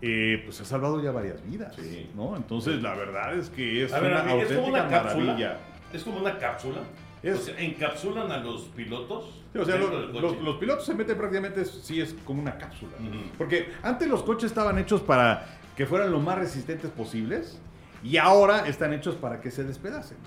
[0.01, 2.09] eh, pues ha salvado ya varias vidas, Sí.
[2.15, 2.35] ¿no?
[2.35, 5.23] Entonces, la verdad es que es A ver, una es como auténtica una cápsula.
[5.25, 5.57] maravilla.
[5.93, 6.81] Es como una cápsula.
[7.23, 9.25] Es- O sea, encapsulan a los pilotos.
[9.53, 10.21] Sí, o sea, dentro lo- del coche.
[10.35, 12.91] los, los pilotos se meten prácticamente, sí es como una cápsula.
[12.99, 13.17] Ujú.
[13.37, 17.59] Porque antes los coches estaban hechos para que fueran lo más resistentes posibles
[18.03, 20.17] y ahora están hechos para que se despedacen.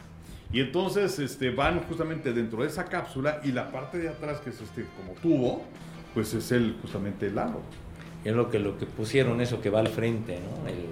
[0.53, 4.51] Y entonces este, van justamente dentro de esa cápsula y la parte de atrás, que
[4.51, 5.65] es este como tubo,
[6.13, 7.61] pues es el justamente el halo.
[8.25, 10.67] Es lo que, lo que pusieron eso que va al frente, ¿no?
[10.69, 10.87] El,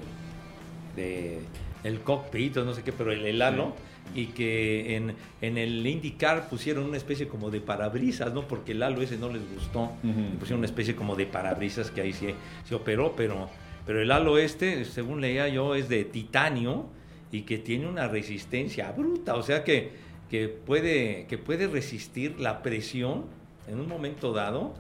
[0.97, 1.41] de,
[1.85, 3.75] el cockpit o no sé qué, pero el, el halo.
[4.15, 8.49] Y que en, en el IndyCar pusieron una especie como de parabrisas, ¿no?
[8.49, 9.93] Porque el halo ese no les gustó.
[10.39, 12.29] Pusieron una especie como de parabrisas que ahí sí
[12.65, 13.49] se operó, pero,
[13.87, 16.87] pero el halo este, según leía yo, es de titanio
[17.31, 19.35] y que tiene una resistencia bruta.
[19.35, 19.93] O sea que,
[20.31, 23.27] que, puede, que puede resistir la presión
[23.69, 24.75] en un momento dado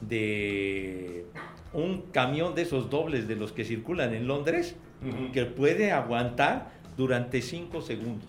[0.00, 1.26] de
[1.72, 4.76] un camión de esos dobles de los que circulan en Londres
[5.32, 8.28] que puede aguantar durante 5 segundos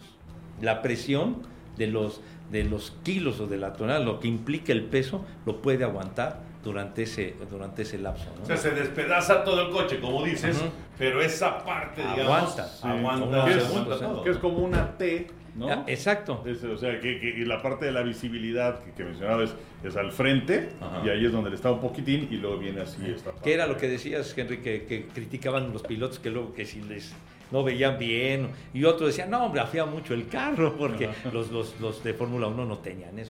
[0.62, 1.38] la presión
[1.78, 5.62] de los, de los kilos o de la tonelada, lo que implica el peso, lo
[5.62, 8.26] puede aguantar durante ese, durante ese lapso.
[8.38, 8.44] ¿no?
[8.44, 10.62] O sea, se despedaza todo el coche, como dices,
[10.98, 12.68] pero esa parte, digamos, Aguanta.
[12.68, 12.88] Sí.
[12.88, 14.24] aguanta, que, es, aguanta segundos, todo.
[14.24, 15.86] que es como una T, ¿no?
[15.88, 16.44] Exacto.
[16.46, 19.56] Es, o sea, que, que- y la parte de la visibilidad que, que mencionaba es,
[19.86, 21.02] es al frente, Ajá.
[21.06, 23.64] y ahí es donde le está un poquitín, y luego viene así esta Que era
[23.64, 23.76] parte.
[23.76, 27.14] lo que decías, Henry, que, que criticaban los pilotos que luego que si les
[27.52, 31.80] no veían bien, y otros decían, no, hombre, afía mucho el carro, porque los, los,
[31.80, 33.30] los de Fórmula 1 no tenían eso.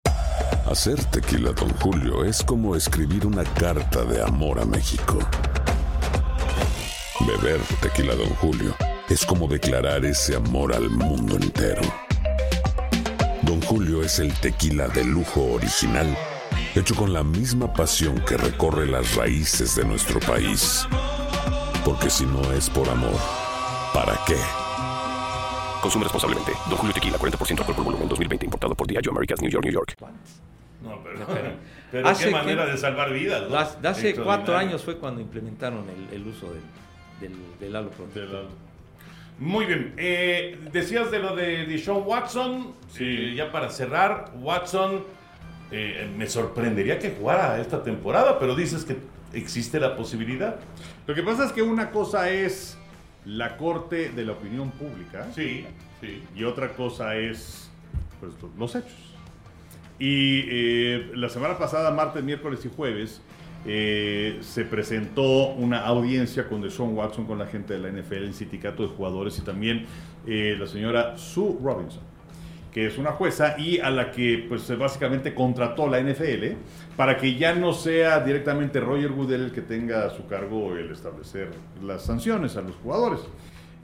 [0.66, 5.18] Hacer tequila, Don Julio, es como escribir una carta de amor a México.
[7.26, 8.74] Beber tequila, Don Julio,
[9.08, 11.82] es como declarar ese amor al mundo entero.
[13.42, 16.16] Don Julio es el tequila de lujo original,
[16.74, 20.86] hecho con la misma pasión que recorre las raíces de nuestro país.
[21.84, 23.18] Porque si no es por amor,
[23.94, 24.36] ¿para qué?
[25.80, 26.52] Consume responsablemente.
[26.68, 28.46] Don Julio Tequila, 40% alcohol por volumen, 2020.
[28.46, 29.96] Importado por Diageo Americas, New York, New York.
[30.82, 33.48] No, pero, Hace qué que- manera de salvar vidas.
[33.48, 33.88] ¿no?
[33.88, 36.62] Hace cuatro años fue cuando implementaron el, el uso del,
[37.60, 37.88] del, del
[39.38, 39.94] Muy bien.
[39.96, 42.74] Eh, decías de lo de Deshaun Watson.
[42.92, 43.04] Sí.
[43.04, 45.04] Eh, ya para cerrar, Watson
[45.70, 48.96] eh, me sorprendería que jugara esta temporada, pero dices que
[49.32, 50.56] existe la posibilidad.
[51.06, 52.76] Lo que pasa es que una cosa es
[53.24, 55.64] la corte de la opinión pública Sí,
[56.00, 56.22] sí.
[56.34, 57.70] y otra cosa es
[58.20, 59.14] pues, los hechos.
[59.98, 63.22] Y eh, la semana pasada, martes, miércoles y jueves,
[63.64, 68.34] eh, se presentó una audiencia con Deshaun Watson, con la gente de la NFL, el
[68.34, 69.86] sindicato de jugadores y también
[70.26, 72.02] eh, la señora Sue Robinson,
[72.72, 76.56] que es una jueza y a la que pues básicamente contrató la NFL
[76.96, 80.90] para que ya no sea directamente Roger Goodell el que tenga a su cargo el
[80.90, 81.50] establecer
[81.82, 83.20] las sanciones a los jugadores.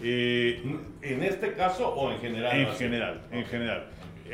[0.01, 0.63] Eh,
[1.03, 2.59] ¿En este caso o en general?
[2.59, 3.87] en general, en general.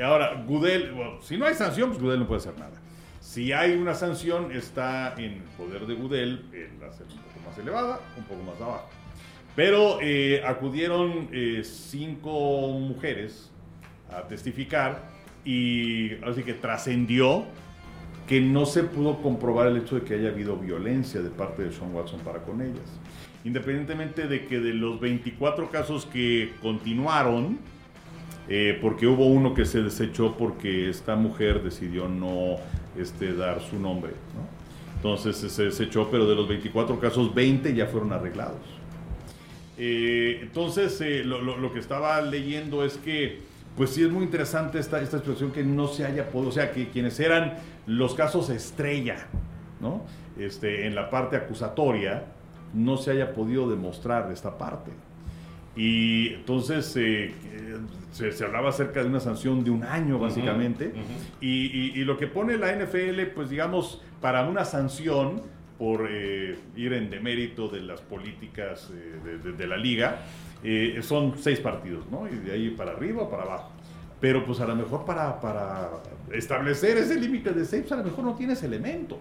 [0.02, 2.80] Ahora, Goodell, bueno, si no hay sanción, pues Goodell no puede hacer nada.
[3.20, 8.00] Si hay una sanción, está en poder de Goodell el hacer un poco más elevada,
[8.16, 8.88] un poco más abajo.
[9.56, 13.50] Pero eh, acudieron eh, cinco mujeres
[14.22, 15.02] testificar
[15.44, 17.44] y así que trascendió
[18.26, 21.72] que no se pudo comprobar el hecho de que haya habido violencia de parte de
[21.72, 23.00] Sean Watson para con ellas.
[23.44, 27.58] Independientemente de que de los 24 casos que continuaron,
[28.48, 32.56] eh, porque hubo uno que se desechó porque esta mujer decidió no
[32.98, 34.12] este, dar su nombre.
[34.34, 34.64] ¿no?
[34.96, 38.62] Entonces se desechó, pero de los 24 casos, 20 ya fueron arreglados.
[39.76, 43.40] Eh, entonces, eh, lo que estaba leyendo es que,
[43.76, 46.70] pues sí es muy interesante esta, esta situación que no se haya podido, o sea,
[46.70, 47.54] que quienes eran
[47.86, 49.26] los casos estrella,
[49.80, 50.02] ¿no?
[50.38, 52.24] Este, en la parte acusatoria,
[52.72, 54.90] no se haya podido demostrar esta parte.
[55.76, 57.76] Y entonces eh, eh,
[58.12, 60.92] se, se hablaba acerca de una sanción de un año, básicamente.
[61.40, 65.42] y, y- y lo que pone la NFL, pues digamos, para una sanción
[65.78, 70.22] por eh, ir en demérito de las políticas eh, de, de- de la liga,
[70.62, 72.26] eh, son seis partidos, ¿no?
[72.28, 73.70] Y de ahí para arriba o para abajo.
[74.20, 75.90] Pero pues a lo mejor para, para
[76.32, 79.18] establecer ese límite de seis, pues, a lo mejor no tienes elementos.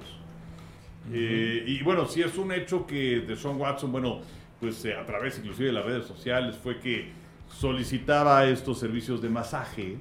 [1.12, 4.22] Eh, y bueno, si es un hecho que de Sean Watson, bueno,
[4.62, 7.10] pues a través inclusive de las redes sociales fue que
[7.50, 9.98] solicitaba estos servicios de masaje,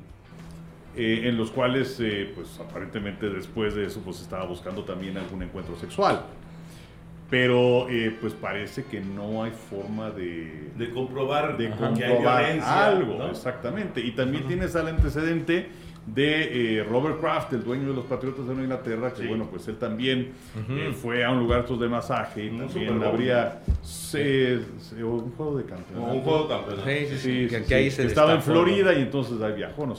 [0.97, 5.43] eh, en los cuales, eh, pues aparentemente después de eso, pues estaba buscando también algún
[5.43, 6.25] encuentro sexual.
[7.33, 12.43] Pero eh, pues parece que no hay forma de, De comprobar de que hay comprobar
[12.45, 12.87] violencia.
[12.89, 13.31] algo, ¿no?
[13.31, 14.03] exactamente.
[14.03, 15.69] Y también tienes al antecedente
[16.07, 19.29] de eh, Robert Kraft, el dueño de los Patriotas de Nueva Inglaterra, que Sí.
[19.29, 20.33] bueno, pues él también
[20.69, 25.57] eh, fue a un lugar de masaje y Un también habría se- se- un juego
[25.57, 26.13] de campeonato.
[26.13, 26.87] Un juego campeonato.
[26.87, 28.43] Sí, sí, sí, Sí, que, ahí se Estaba en.
[28.43, 29.95] Florida y entonces ahí viajó, ¿no?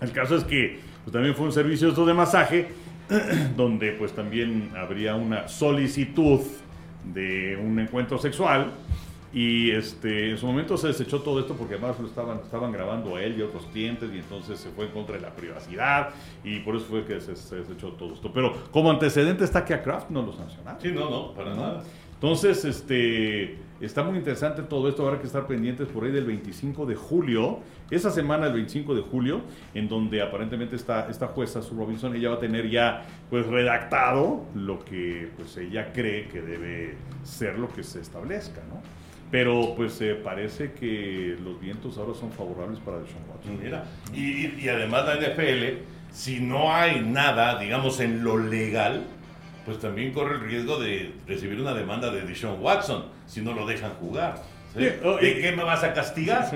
[0.00, 2.68] El caso es que pues, también fue un servicio de masaje
[3.56, 6.40] donde pues también habría una solicitud
[7.14, 8.72] de un encuentro sexual
[9.32, 13.16] y este en su momento se desechó todo esto porque además lo estaban, estaban grabando
[13.16, 16.10] a él y a otros clientes y entonces se fue en contra de la privacidad
[16.42, 18.32] y por eso fue que se, se desechó todo esto.
[18.32, 20.80] Pero como antecedente está que a Kraft no lo sancionaron.
[20.80, 21.56] Sí, no, no, para ¿no?
[21.56, 21.84] nada.
[22.16, 25.06] Entonces, este, está muy interesante todo esto.
[25.06, 27.60] Habrá que estar pendientes por ahí del 25 de julio.
[27.90, 29.42] Esa semana, el 25 de julio,
[29.74, 34.44] en donde aparentemente esta, esta jueza, Sue Robinson, ella va a tener ya pues redactado
[34.54, 38.80] lo que pues ella cree que debe ser lo que se establezca, ¿no?
[39.30, 43.58] Pero pues eh, parece que los vientos ahora son favorables para Deshaun Watson.
[43.62, 49.04] Mira, y- y además la NFL, si no hay nada, digamos, en lo legal,
[49.66, 53.66] pues también corre el riesgo de recibir una demanda de Deshaun Watson si no lo
[53.66, 54.36] dejan jugar.
[54.74, 54.80] ¿sí?
[54.82, 56.50] Sí, oh, ¿De y- qué me vas a castigar?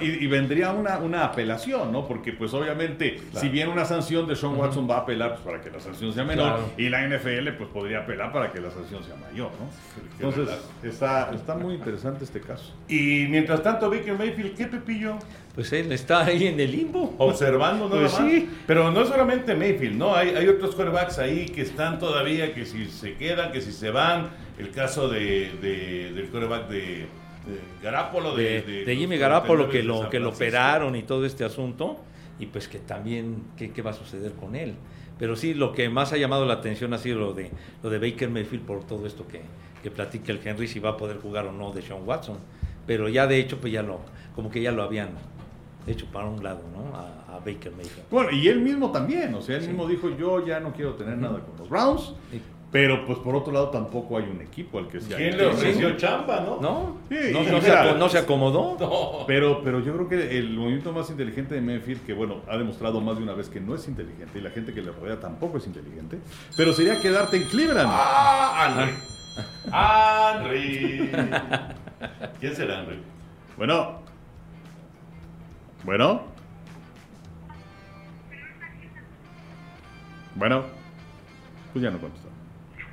[0.00, 2.06] y, y vendría una, una apelación, ¿no?
[2.08, 5.60] Porque pues obviamente si bien una sanción de Sean Watson va a apelar pues, para
[5.60, 6.70] que la sanción sea menor Claro.
[6.78, 9.68] y la NFL pues podría apelar para que la sanción sea mayor, ¿no?
[10.26, 12.72] Entonces está, está muy interesante este caso.
[12.88, 15.18] Y mientras tanto, Baker Mayfield, ¿qué Pepillo?
[15.56, 17.14] Pues él está ahí en el limbo.
[17.18, 18.30] Observando nada Pues más.
[18.30, 18.48] sí.
[18.66, 20.14] Pero no es solamente Mayfield, ¿no?
[20.14, 23.90] Hay, hay otros quarterbacks ahí que están todavía, que si se quedan, que si se
[23.90, 24.28] van.
[24.58, 27.06] El caso de, de- del quarterback de, de
[27.82, 28.36] Garapolo.
[28.36, 31.98] de, De, de Jimmy Garapolo 49 que lo que lo operaron y todo este asunto
[32.38, 34.74] y pues que también qué, qué va a suceder con él
[35.18, 37.50] pero sí lo que más ha llamado la atención ha sido lo de
[37.82, 39.40] lo de Baker Mayfield por todo esto que,
[39.82, 42.36] que platica el Henry si va a poder jugar o no de Sean Watson
[42.86, 44.00] pero ya de hecho pues ya lo
[44.34, 45.10] como que ya lo habían
[45.86, 49.40] hecho para un lado no a, a Baker Mayfield Bueno, y él mismo también, o
[49.42, 52.40] sea, él mismo dijo yo ya no quiero tener nada con los Browns, Sí.
[52.72, 55.96] pero pues por otro lado tampoco hay un equipo al que se ¿Quién le ofreció
[55.96, 56.60] chamba, no?
[56.60, 59.24] no Sí, no, no se, mira, aco- no se acomodó No.
[59.26, 63.00] Pero, pero yo creo que el movimiento más inteligente de Mayfield, que bueno, ha demostrado
[63.00, 65.58] más de una vez que no es inteligente y la gente que le rodea tampoco
[65.58, 66.18] es inteligente,
[66.56, 67.88] pero sería quedarte en Cleveland.
[67.90, 68.92] ¡Ah, Henry!
[69.72, 71.10] ¡Henry!
[72.40, 72.98] ¿Quién será Henry?
[73.56, 74.04] Bueno.
[75.86, 76.20] Bueno.
[80.34, 80.64] Bueno.
[81.72, 82.28] Pues ya no contestó.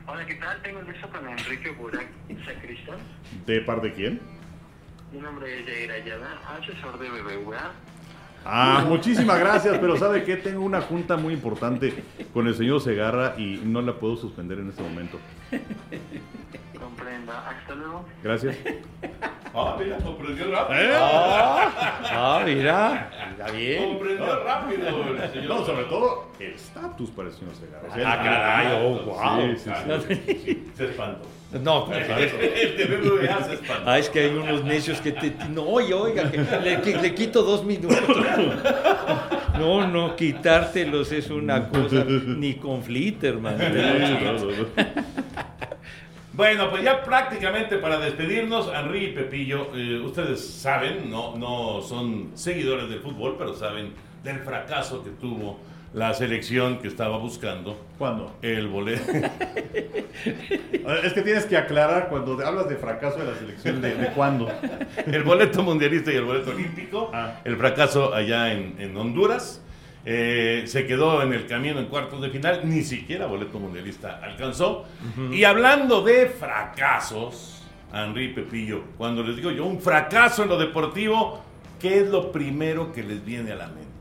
[0.06, 0.62] Hola, ¿qué tal?
[0.62, 2.08] Tengo el gusto con Enrique Burak
[2.46, 3.00] Sacristán.
[3.48, 4.22] ¿De parte de quién?
[5.12, 7.72] Mi nombre es Jair Ayala, asesor de BBVA.
[8.46, 10.36] Ah, muchísimas gracias, pero ¿sabe qué?
[10.36, 14.70] Tengo una junta muy importante con el señor Segarra y no la puedo suspender en
[14.70, 15.18] este momento.
[16.80, 17.50] Comprenda.
[17.50, 18.06] Hasta luego.
[18.22, 18.58] Gracias.
[19.56, 20.80] Ah, mira, comprendió rápido.
[20.82, 20.92] ¿Eh?
[20.96, 25.48] ah mira está bien Comprendió rápido el señor.
[25.48, 27.88] No, sobre todo el estatus para el señor Segarra.
[27.90, 29.42] O sea, Ah, caray, oh, wow.
[29.54, 29.72] Sí, sí, sí.
[29.92, 31.28] Ah, sí, Se espantó.
[31.62, 31.90] No.
[33.86, 35.34] Ah, es que hay unos necios que te...
[35.50, 37.98] No, oye, oiga, que le, que le quito dos minutos.
[39.58, 43.58] No, no, quitártelos es una cosa, ni con flitter, man.
[46.34, 52.32] Bueno, pues ya prácticamente para despedirnos, Henry y Pepillo, eh, ustedes saben, no, no son
[52.34, 53.94] seguidores del fútbol, pero saben
[54.24, 55.60] del fracaso que tuvo
[55.94, 58.36] la selección que estaba buscando ¿Cuándo?
[58.42, 59.12] el boleto.
[61.04, 64.50] Es que tienes que aclarar cuando hablas de fracaso de la selección, ¿de, de cuándo?
[65.06, 67.40] el boleto mundialista y el boleto olímpico, Ah.
[67.44, 69.62] el fracaso allá en, en Honduras.
[70.06, 74.86] eh, se quedó en el camino en cuartos de final, ni siquiera boleto mundialista alcanzó.
[75.32, 77.64] Y hablando de fracasos,
[77.94, 81.42] Henry Pepillo, cuando les digo yo un fracaso en lo deportivo,
[81.80, 83.93] ¿qué es lo primero que les viene a la mente?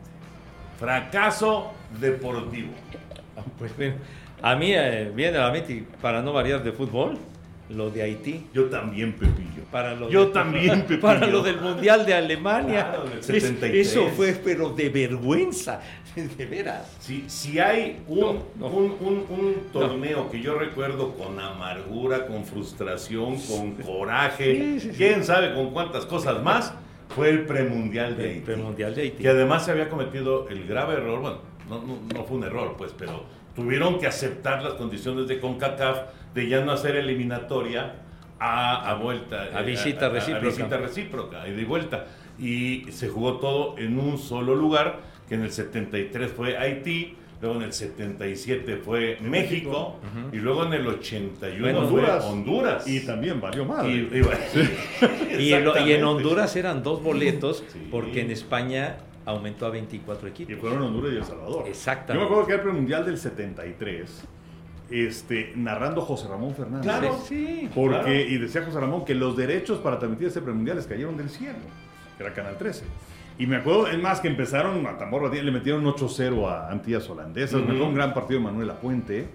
[0.93, 1.71] Fracaso
[2.01, 2.71] deportivo.
[3.57, 3.95] Pues bien,
[4.43, 7.17] a mí eh, viene a la mente, para no variar de fútbol,
[7.71, 8.49] lo de Haití.
[8.53, 9.63] Yo también, Pepillo.
[9.71, 11.01] Para lo Yo de- también, Pepillo.
[11.01, 12.89] Para lo del Mundial de Alemania.
[12.91, 13.87] Claro, del Es- 73.
[13.87, 15.81] Eso fue, pero de vergüenza.
[16.37, 16.95] De veras.
[16.99, 18.67] Si, si hay un, No, no.
[18.67, 24.91] un, un- un torneo que yo recuerdo con amargura, con frustración, con coraje, Sí, sí,
[24.91, 24.97] sí.
[24.97, 26.75] quién sabe con cuántas cosas más,
[27.15, 28.41] fue el premundial de El Haití.
[28.45, 29.23] premundial de Haití.
[29.23, 31.39] Que además se había cometido el grave error, bueno,
[31.69, 35.99] no, no- no fue un error, pues, pero tuvieron que aceptar las condiciones de CONCACAF
[36.35, 37.97] de ya no hacer eliminatoria
[38.39, 39.43] a, a vuelta.
[39.55, 40.47] A eh, visita recíproca.
[40.47, 42.07] visita recíproca, y de vuelta.
[42.39, 47.57] Y se jugó todo en un solo lugar, que en el 73 fue Haití, luego
[47.57, 49.97] en el 77 fue México,
[50.33, 52.25] y luego en el 81 Bueno, fue Honduras.
[52.25, 52.89] Honduras.
[52.89, 53.93] Y también valió madre.
[53.93, 54.41] Y- y bueno,
[55.39, 56.05] Y en, y en.
[56.05, 57.89] Honduras eran dos boletos, Sí.
[57.91, 60.59] porque en España aumentó a 24 Y equipos.
[60.61, 61.65] fueron Honduras y El Salvador.
[61.69, 62.15] Exactamente.
[62.15, 64.25] Yo me acuerdo que era el premundial del 73,
[64.91, 66.83] este, narrando José Ramón Fernández.
[66.83, 67.19] Claro.
[67.27, 67.69] Sí.
[67.75, 68.13] Porque, Claro.
[68.15, 71.59] y decía José Ramón que los derechos para transmitir ese premundial les cayeron del cielo,
[72.17, 72.85] que era Canal 13.
[73.43, 77.11] Y me acuerdo, es más, que empezaron a tambor batiente, le metieron 8-0 a Antillas
[77.11, 79.27] Holandesas, me acuerdo un gran partido de Manuel Apuente.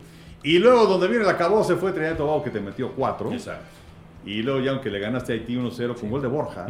[0.43, 3.33] Y luego, donde viene el acabó, se fue Trinidad y Tobago, que te metió 4.
[3.33, 3.65] Exacto.
[4.25, 6.67] Y luego, ya aunque le ganaste a Haití 1-0 con gol de Borja,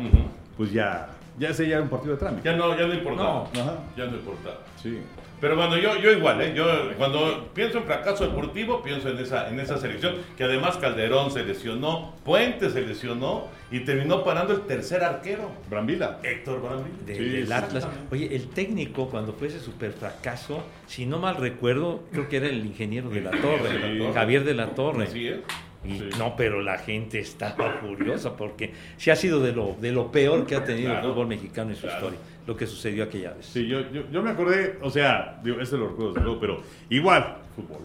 [0.57, 2.43] pues ya, ya ese ya era un partido de trámite.
[2.43, 3.47] Ya no, ya no importaba.
[3.53, 3.73] No, ajá.
[3.95, 4.57] Ya no importaba.
[4.81, 4.97] Sí.
[5.39, 6.53] Pero cuando yo, yo igual, ¿eh?
[6.55, 6.65] yo
[6.97, 11.43] cuando pienso en fracaso deportivo, pienso en esa, en esa selección, que además Calderón se
[11.43, 16.19] lesionó, Puente se lesionó y terminó parando el tercer arquero, Brambila.
[16.23, 16.95] Héctor Brambila.
[17.05, 17.87] de- Sí, del Atlas.
[18.11, 22.47] Oye, el técnico, cuando fue ese super fracaso, si no mal recuerdo, creo que era
[22.47, 24.13] el ingeniero de la Torre, de la Torre.
[24.13, 25.03] Javier de la Torre.
[25.03, 25.37] Así es.
[25.85, 26.09] Y Sí.
[26.17, 30.45] no, pero la gente estaba furiosa porque sí ha sido de lo, de lo peor
[30.47, 31.05] que ha tenido Claro.
[31.07, 31.97] el fútbol mexicano en su Claro.
[31.97, 33.45] historia, lo que sucedió aquella vez.
[33.45, 37.81] Sí, yo, yo, yo me acordé, o sea, digo, este lo recuerdo pero igual, fútbol.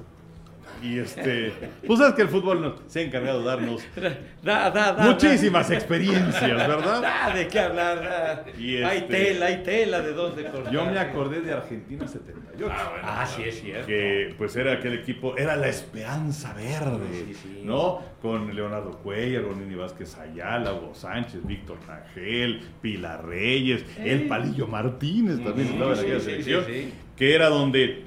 [0.83, 1.53] Y este,
[1.87, 3.83] pues sabes que el fútbol nos- se ha encargado de darnos
[4.43, 7.01] Da, da, da, muchísimas experiencias, ¿verdad?
[7.01, 7.01] da.
[7.28, 8.03] Da, ¿De qué hablar?
[8.03, 8.45] Da.
[8.59, 10.72] Y Hay este- tela, hay tela de dónde cortar.
[10.72, 12.68] Yo me acordé de Argentina 78.
[13.03, 13.87] Ah, sí, es cierto.
[13.87, 17.61] que pues era aquel equipo, era la esperanza verde, Sí, sí.
[17.64, 18.01] ¿no?
[18.20, 24.66] Con Leonardo Cuellar, con Nini Vázquez Ayala, Hugo Sánchez, Víctor Rangel, Pilar Reyes, el Palillo
[24.66, 26.93] Martínez también Sí, estaba en aquella sí, selección, sí, sí.
[27.16, 28.05] que era donde,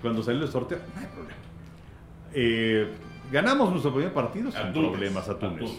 [0.00, 1.36] cuando salió el sorteo, no hay problema.
[2.34, 2.88] Eh,
[3.30, 5.70] ganamos nuestro primer partido sin A Túnez, problemas a a Túnez.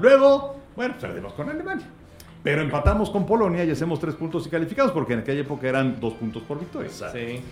[0.00, 1.86] Luego, bueno, perdemos con Alemania.
[2.42, 6.00] Pero empatamos con Polonia y hacemos tres puntos y calificados, porque en aquella época eran
[6.00, 6.90] dos puntos por victoria.
[6.90, 7.42] Sí.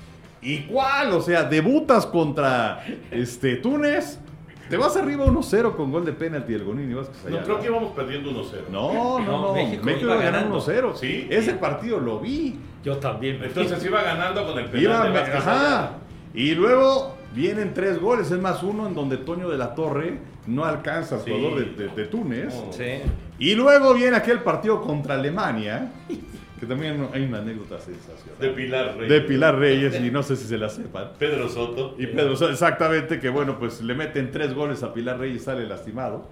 [0.40, 4.18] Igual, o sea, debutas contra este Túnez,
[4.70, 7.92] te vas arriba 1-0 con gol de penalti del Gonini Vázquez No, creo que íbamos
[7.92, 8.68] perdiendo 1-0.
[8.70, 9.54] No, no, No, no.
[9.54, 10.92] México México, iba iba ganando ganando.
[10.92, 10.96] 1-0.
[10.96, 11.26] Sí.
[11.30, 12.58] Ese partido lo vi.
[12.84, 13.42] Yo también.
[13.42, 15.90] Entonces iba ganando con el penal Iba, de ajá.
[16.34, 20.64] Y luego vienen tres goles, es más uno en donde Toño de la Torre no
[20.64, 21.30] alcanza al Sí.
[21.30, 22.54] jugador de, de- de Túnez.
[22.70, 23.02] Sí.
[23.38, 25.92] Y luego viene aquel partido contra Alemania,
[26.58, 28.38] que también hay una anécdota sensacional.
[28.40, 29.08] De Pilar Reyes.
[29.10, 31.10] De Pilar Reyes, y no sé si se la sepan.
[31.18, 31.94] Pedro Soto.
[31.98, 35.66] Y Pedro, Soto, exactamente, que bueno, pues le meten tres goles a Pilar Reyes, sale
[35.68, 36.26] lastimado.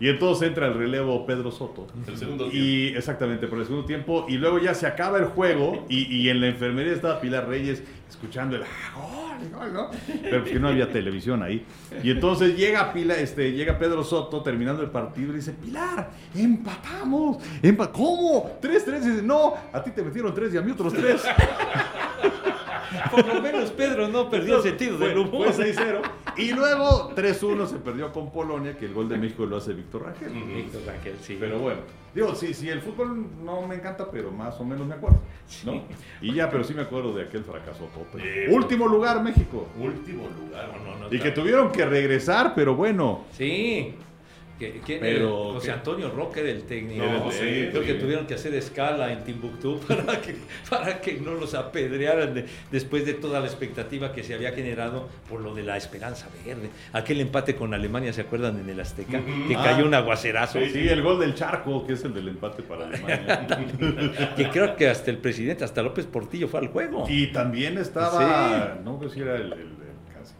[0.00, 1.86] Y entonces entra el relevo Pedro Soto.
[2.08, 2.66] El segundo tiempo.
[2.68, 4.26] Y exactamente, por el segundo tiempo.
[4.28, 5.86] Y luego ya se acaba el juego.
[5.88, 9.90] Y, y en la enfermería estaba Pilar Reyes escuchando el "Ah, gol, gol", ¿no?
[10.22, 11.64] Pero pues que no había televisión ahí.
[12.02, 17.36] Y entonces llega Pilar, este, llega Pedro Soto terminando el partido y dice, Pilar, empatamos.
[17.62, 18.58] Empa- ¿Cómo?
[18.60, 19.06] ¿Tres, tres?
[19.06, 21.22] Y dice, no, a ti te metieron tres y a mí otros tres.
[23.10, 25.52] Por lo menos Pedro no perdió el sentido del humor.
[25.52, 26.00] Fue 6-0.
[26.36, 30.02] Y luego 3-1 se perdió con Polonia, que el gol de México lo hace Víctor
[30.02, 30.32] Rangel.
[30.32, 31.36] Víctor Rangel, sí.
[31.38, 31.80] Pero bueno,
[32.14, 35.20] digo, sí, sí, el fútbol no me encanta, pero más o menos me acuerdo.
[35.64, 35.82] ¿no?
[36.20, 38.22] Y ya, pero sí me acuerdo de aquel fracaso tope.
[38.22, 38.54] Sí.
[38.54, 39.66] Último lugar, México.
[39.78, 40.68] Último lugar.
[40.84, 43.24] No, no, no, Y que tuvieron que regresar, pero bueno.
[43.32, 43.94] Sí.
[44.72, 45.52] Que, ¿quién Pero, era?
[45.54, 45.72] José ¿qué?
[45.72, 47.04] Antonio Roque era el técnico.
[47.04, 47.86] No, Sí, sí, creo sí.
[47.88, 50.36] que tuvieron que hacer escala en Timbuktu para que,
[50.70, 55.08] para que no los apedrearan de- después de toda la expectativa que se había generado
[55.28, 56.70] por lo de la esperanza verde.
[56.92, 59.20] Aquel empate con Alemania, ¿se acuerdan en el Azteca?
[59.48, 59.62] Que Ah.
[59.64, 60.58] cayó un aguacerazo.
[60.72, 63.46] Sí, el gol del Charco, que es el del empate para Alemania.
[64.36, 67.04] Que creo que hasta el presidente, hasta López Portillo fue al juego.
[67.08, 69.81] y también estaba, no sé si era el, el-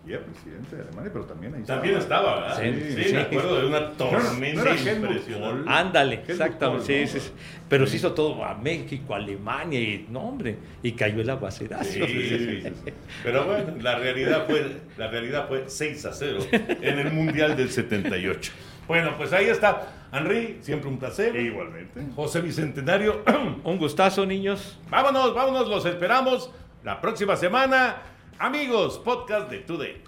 [0.07, 2.61] el canciller, presidente de Alemania, pero también ahí También estaba, ¿verdad?
[2.61, 3.13] Sí, Sí, sí.
[3.15, 5.71] me acuerdo de una No era- tormenta no era Helmut impresionante.
[5.71, 6.87] Ándale, exactamente.
[6.87, 7.21] Sí, ¿no?
[7.21, 7.33] sí, sí.
[7.69, 11.85] Pero se hizo todo a México, a Alemania y no, hombre, y cayó el aguacerazo.
[11.85, 12.93] Sí, sí, sí, sí.
[13.23, 14.67] Pero bueno, la realidad fue,
[14.99, 18.53] la realidad fue 6 a 0 en el Mundial del 78.
[18.89, 20.09] Bueno, pues ahí está.
[20.13, 21.35] Henry, siempre un placer.
[21.37, 22.03] Igualmente.
[22.15, 23.23] José Bicentenario,
[23.65, 24.79] Un gustazo, niños.
[24.91, 26.51] vámonos, vámonos, los esperamos
[26.85, 27.97] la próxima semana.
[28.39, 30.03] Amigos, podcast de Today.